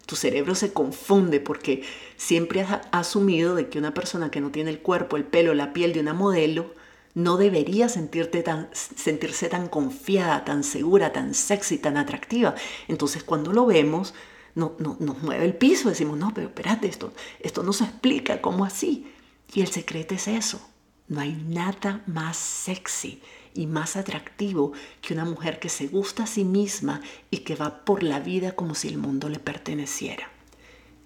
[0.04, 1.84] Tu cerebro se confunde porque
[2.16, 5.72] siempre has asumido de que una persona que no tiene el cuerpo, el pelo, la
[5.72, 6.74] piel de una modelo,
[7.14, 12.56] no debería sentirte tan, sentirse tan confiada, tan segura, tan sexy, tan atractiva.
[12.88, 14.12] Entonces cuando lo vemos,
[14.56, 18.64] no, nos mueve el piso, decimos, no, pero espérate, esto, esto no se explica, ¿cómo
[18.64, 19.12] así?
[19.54, 20.60] Y el secreto es eso,
[21.08, 23.22] no hay nada más sexy
[23.54, 27.84] y más atractivo que una mujer que se gusta a sí misma y que va
[27.84, 30.28] por la vida como si el mundo le perteneciera.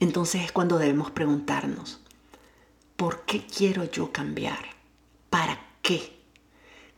[0.01, 2.01] Entonces es cuando debemos preguntarnos,
[2.97, 4.65] ¿por qué quiero yo cambiar?
[5.29, 6.19] ¿Para qué?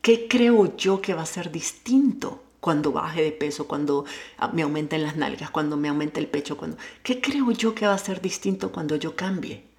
[0.00, 4.04] ¿Qué creo yo que va a ser distinto cuando baje de peso, cuando
[4.52, 7.94] me aumenten las nalgas, cuando me aumente el pecho, cuando ¿qué creo yo que va
[7.94, 9.71] a ser distinto cuando yo cambie?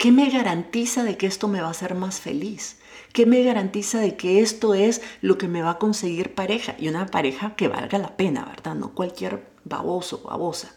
[0.00, 2.78] ¿Qué me garantiza de que esto me va a hacer más feliz?
[3.12, 6.74] ¿Qué me garantiza de que esto es lo que me va a conseguir pareja?
[6.78, 8.74] Y una pareja que valga la pena, ¿verdad?
[8.76, 10.74] No cualquier baboso babosa.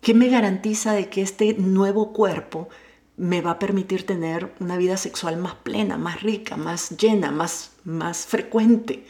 [0.00, 2.68] ¿Qué me garantiza de que este nuevo cuerpo
[3.16, 7.72] me va a permitir tener una vida sexual más plena, más rica, más llena, más,
[7.82, 9.08] más frecuente?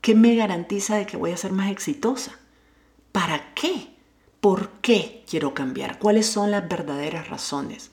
[0.00, 2.38] ¿Qué me garantiza de que voy a ser más exitosa?
[3.12, 3.90] ¿Para qué?
[4.40, 5.98] ¿Por qué quiero cambiar?
[5.98, 7.90] ¿Cuáles son las verdaderas razones?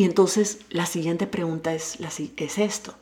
[0.00, 1.98] Y entonces la siguiente pregunta es,
[2.38, 2.94] es esto.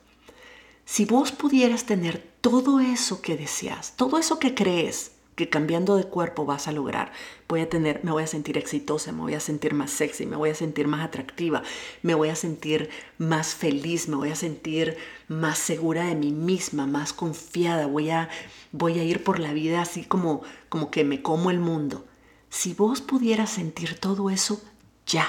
[0.84, 6.02] Si vos pudieras tener todo eso que deseas, todo eso que crees, que cambiando de
[6.02, 7.12] cuerpo vas a lograr.
[7.46, 10.34] Voy a tener, me voy a sentir exitosa, me voy a sentir más sexy, me
[10.34, 11.62] voy a sentir más atractiva,
[12.02, 14.96] me voy a sentir más feliz, me voy a sentir
[15.28, 18.28] más segura de mí misma, más confiada, voy a,
[18.72, 22.04] voy a ir por la vida así como, como que me como el mundo.
[22.50, 24.60] Si vos pudieras sentir todo eso
[25.06, 25.28] ya,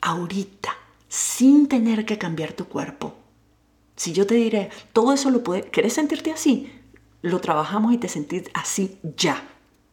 [0.00, 0.77] ahorita,
[1.08, 3.14] sin tener que cambiar tu cuerpo,
[3.96, 6.70] si yo te diré, todo eso lo puedes, ¿querés sentirte así?
[7.22, 9.42] lo trabajamos y te sentís así ya.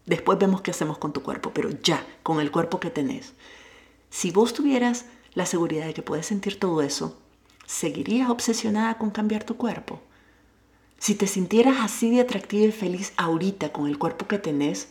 [0.05, 3.33] Después vemos qué hacemos con tu cuerpo, pero ya, con el cuerpo que tenés.
[4.09, 7.19] Si vos tuvieras la seguridad de que puedes sentir todo eso,
[7.65, 10.01] ¿seguirías obsesionada con cambiar tu cuerpo?
[10.99, 14.89] Si te sintieras así de atractiva y feliz ahorita con el cuerpo que tenés,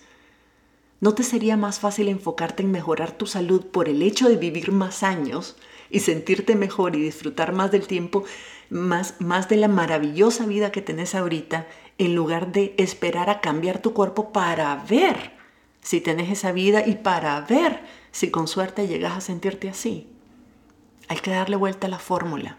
[1.01, 4.73] ¿no te sería más fácil enfocarte en mejorar tu salud por el hecho de vivir
[4.73, 5.57] más años
[5.91, 8.25] y sentirte mejor y disfrutar más del tiempo,
[8.71, 11.67] más, más de la maravillosa vida que tenés ahorita
[11.99, 15.33] en lugar de esperar a cambiar tu cuerpo para ver
[15.81, 20.09] si tenés esa vida y para ver si con suerte llegas a sentirte así.
[21.09, 22.59] Hay que darle vuelta a la fórmula.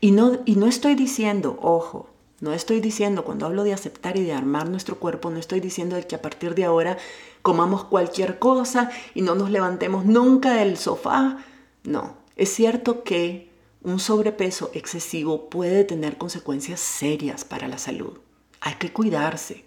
[0.00, 2.10] Y no, y no estoy diciendo, ojo,
[2.40, 5.96] no estoy diciendo, cuando hablo de aceptar y de armar nuestro cuerpo, no estoy diciendo
[6.08, 6.96] que a partir de ahora
[7.42, 11.38] comamos cualquier cosa y no nos levantemos nunca del sofá.
[11.84, 13.50] No, Es cierto que
[13.82, 18.18] un sobrepeso excesivo puede tener consecuencias serias para la salud.
[18.60, 19.64] Hay que cuidarse.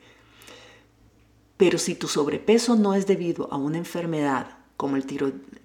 [1.57, 5.05] Pero si tu sobrepeso no es debido a una enfermedad como el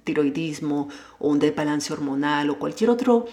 [0.05, 0.89] tiroidismo
[1.19, 3.27] o un desbalance hormonal o cualquier otro,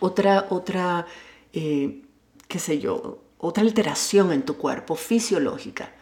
[0.00, 1.06] otra, otra,
[1.52, 2.02] eh,
[2.48, 5.92] qué sé yo, otra alteración en tu cuerpo fisiológica,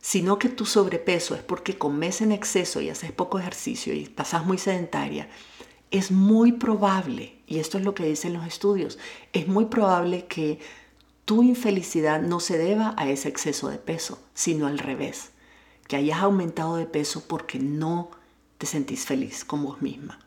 [0.00, 4.44] sino que tu sobrepeso es porque comes en exceso y haces poco ejercicio y pasas
[4.44, 5.28] muy sedentaria,
[5.90, 8.98] es muy probable, y esto es lo que dicen los estudios,
[9.32, 10.60] es muy probable que
[11.24, 15.30] tu infelicidad no se deba a ese exceso de peso, sino al revés,
[15.86, 18.10] que hayas aumentado de peso porque no
[18.58, 20.18] te sentís feliz con vos misma.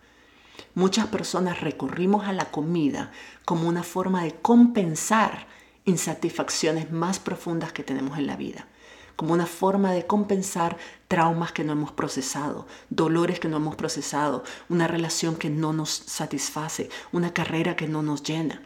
[0.74, 3.12] Muchas personas recurrimos a la comida
[3.46, 5.48] como una forma de compensar
[5.86, 8.68] insatisfacciones más profundas que tenemos en la vida,
[9.16, 14.44] como una forma de compensar traumas que no hemos procesado, dolores que no hemos procesado,
[14.70, 18.62] una relación que no nos satisface, una carrera que no nos llena.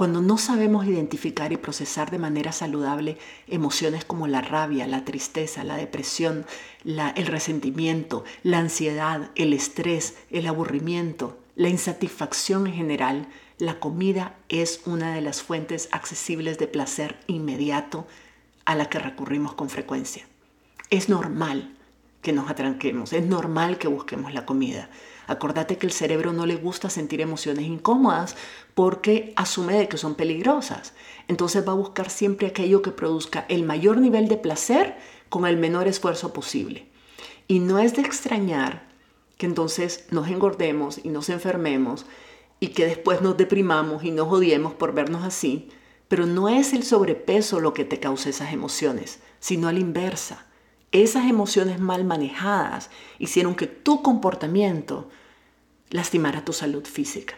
[0.00, 5.62] Cuando no sabemos identificar y procesar de manera saludable emociones como la rabia, la tristeza,
[5.62, 6.46] la depresión,
[6.84, 13.28] el resentimiento, la ansiedad, el estrés, el aburrimiento, la insatisfacción en general,
[13.58, 18.06] la comida es una de las fuentes accesibles de placer inmediato
[18.70, 20.28] a la que recurrimos con frecuencia.
[20.90, 21.74] Es normal
[22.22, 24.90] que nos atranquemos, es normal que busquemos la comida.
[25.26, 28.36] Acordate que el cerebro no le gusta sentir emociones incómodas
[28.76, 30.94] porque asume de que son peligrosas.
[31.26, 34.96] Entonces va a buscar siempre aquello que produzca el mayor nivel de placer
[35.28, 36.86] con el menor esfuerzo posible.
[37.48, 38.86] Y no es de extrañar
[39.36, 42.06] que entonces nos engordemos y nos enfermemos
[42.60, 45.70] y que después nos deprimamos y nos odiemos por vernos así,
[46.10, 50.44] pero no es el sobrepeso lo que te causa esas emociones, sino a la inversa.
[50.90, 52.90] Esas emociones mal manejadas
[53.20, 55.08] hicieron que tu comportamiento
[55.88, 57.36] lastimara tu salud física.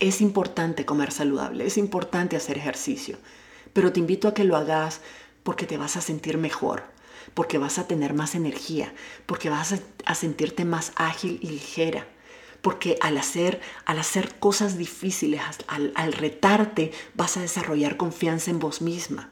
[0.00, 3.16] Es importante comer saludable, es importante hacer ejercicio,
[3.72, 5.00] pero te invito a que lo hagas
[5.42, 6.82] porque te vas a sentir mejor,
[7.32, 8.92] porque vas a tener más energía,
[9.24, 12.06] porque vas a, sentirte más ágil y ligera,
[12.66, 18.82] porque al hacer, al hacer cosas difíciles, al, retarte, vas a desarrollar confianza en vos
[18.82, 19.30] misma,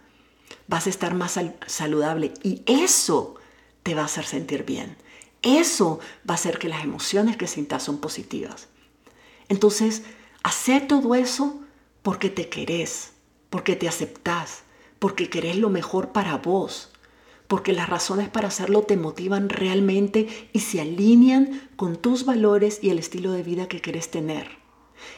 [0.69, 3.35] vas a estar más saludable y eso
[3.83, 4.97] te va a hacer sentir bien.
[5.43, 8.69] Eso va a hacer que las emociones que sientas son positivas.
[9.49, 10.05] Entonces,
[10.45, 11.61] hacer todo eso
[12.03, 13.15] porque te querés,
[13.51, 14.63] porque te aceptás,
[15.01, 16.93] porque querés lo mejor para vos,
[17.49, 22.91] porque las razones para hacerlo te motivan realmente y se alinean con tus valores y
[22.91, 24.49] el estilo de vida que querés tener.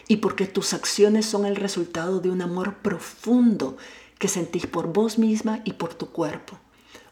[0.09, 3.77] Y porque tus acciones son el resultado de un amor profundo
[4.19, 6.59] que sentís por vos misma y por tu cuerpo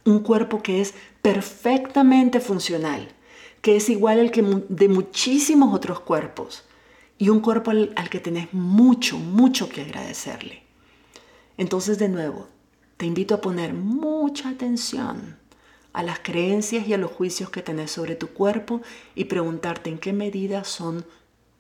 [0.05, 3.09] un cuerpo que es perfectamente funcional,
[3.63, 6.65] que es igual al que de muchísimos otros cuerpos
[7.19, 10.63] y un cuerpo al, al que tenés mucho, mucho que agradecerle.
[11.57, 12.49] Entonces, de nuevo,
[12.97, 15.37] te invito a poner mucha atención
[15.93, 18.83] a las creencias y a los juicios que tenés sobre tu cuerpo
[19.15, 21.07] y preguntarte en qué medida son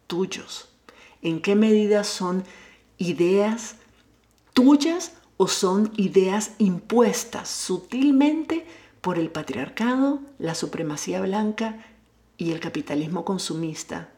[0.07, 0.69] tuyos,
[1.23, 2.45] en qué medida son
[2.99, 3.77] ideas
[4.55, 8.67] tuyas o son ideas impuestas sutilmente
[9.01, 11.85] por el patriarcado, la supremacía blanca
[12.39, 14.09] y el capitalismo consumista,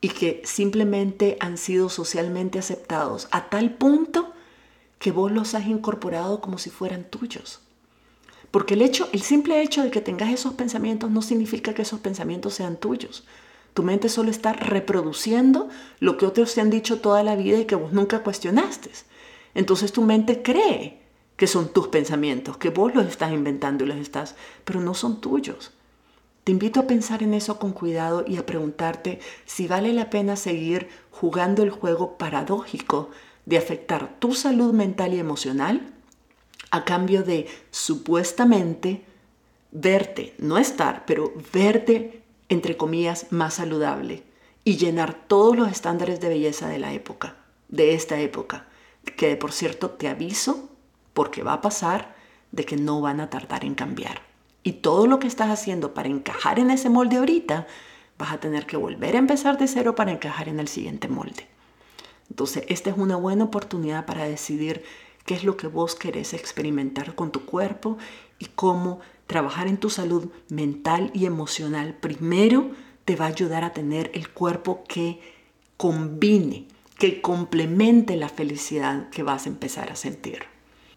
[0.00, 4.32] y que simplemente han sido socialmente aceptados a tal punto
[4.98, 7.60] que vos los has incorporado como si fueran tuyos.
[8.50, 12.00] Porque el hecho, el simple hecho de que tengas esos pensamientos no significa que esos
[12.00, 13.24] pensamientos sean tuyos.
[13.74, 15.68] Tu mente solo está reproduciendo
[16.00, 18.90] lo que otros te han dicho toda la vida y que vos nunca cuestionaste.
[19.54, 21.02] Entonces tu mente cree
[21.36, 24.34] que son tus pensamientos, que vos los estás inventando y los estás,
[24.64, 25.72] pero no son tuyos.
[26.44, 30.36] Te invito a pensar en eso con cuidado y a preguntarte si vale la pena
[30.36, 33.10] seguir jugando el juego paradójico
[33.46, 35.92] de afectar tu salud mental y emocional
[36.70, 39.04] a cambio de supuestamente
[39.70, 44.24] verte, no estar, pero verte, entre comillas, más saludable
[44.64, 47.36] y llenar todos los estándares de belleza de la época,
[47.68, 48.66] de esta época
[49.14, 50.68] que por cierto te aviso,
[51.12, 52.14] porque va a pasar,
[52.52, 54.22] de que no van a tardar en cambiar.
[54.62, 57.66] Y todo lo que estás haciendo para encajar en ese molde ahorita,
[58.18, 61.46] vas a tener que volver a empezar de cero para encajar en el siguiente molde.
[62.30, 64.82] Entonces, esta es una buena oportunidad para decidir
[65.24, 67.98] qué es lo que vos querés experimentar con tu cuerpo
[68.38, 72.70] y cómo trabajar en tu salud mental y emocional primero
[73.04, 75.20] te va a ayudar a tener el cuerpo que
[75.76, 76.66] combine
[76.98, 80.44] que complemente la felicidad que vas a empezar a sentir.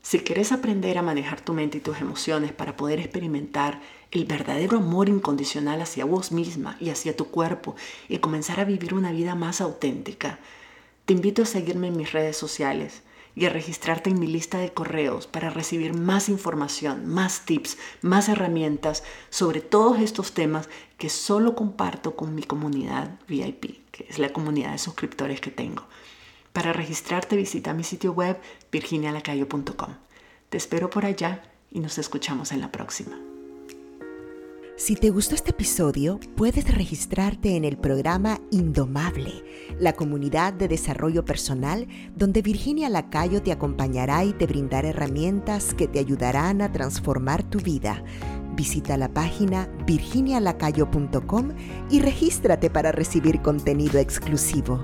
[0.01, 4.77] Si quieres aprender a manejar tu mente y tus emociones para poder experimentar el verdadero
[4.77, 7.75] amor incondicional hacia vos misma y hacia tu cuerpo
[8.07, 10.39] y comenzar a vivir una vida más auténtica,
[11.09, 13.01] te invito a seguirme en mis redes sociales
[13.33, 18.29] y a registrarte en mi lista de correos para recibir más información, más tips, más
[18.29, 24.31] herramientas sobre todos estos temas que solo comparto con mi comunidad VIP, que es la
[24.31, 25.81] comunidad de suscriptores que tengo.
[26.53, 28.39] Para registrarte visita mi sitio web
[28.71, 29.95] virginialacayo.com.
[30.49, 31.41] Te espero por allá
[31.71, 33.28] y nos escuchamos en la próxima.
[34.79, 39.43] Si te gustó este episodio, puedes registrarte en el programa Indomable,
[39.77, 45.89] la comunidad de desarrollo personal donde Virginia Lacayo te acompañará y te brindará herramientas que
[45.89, 48.05] te ayudarán a transformar tu vida.
[48.55, 51.49] Visita la página virginialacayo.com
[51.89, 54.81] y regístrate para recibir contenido exclusivo.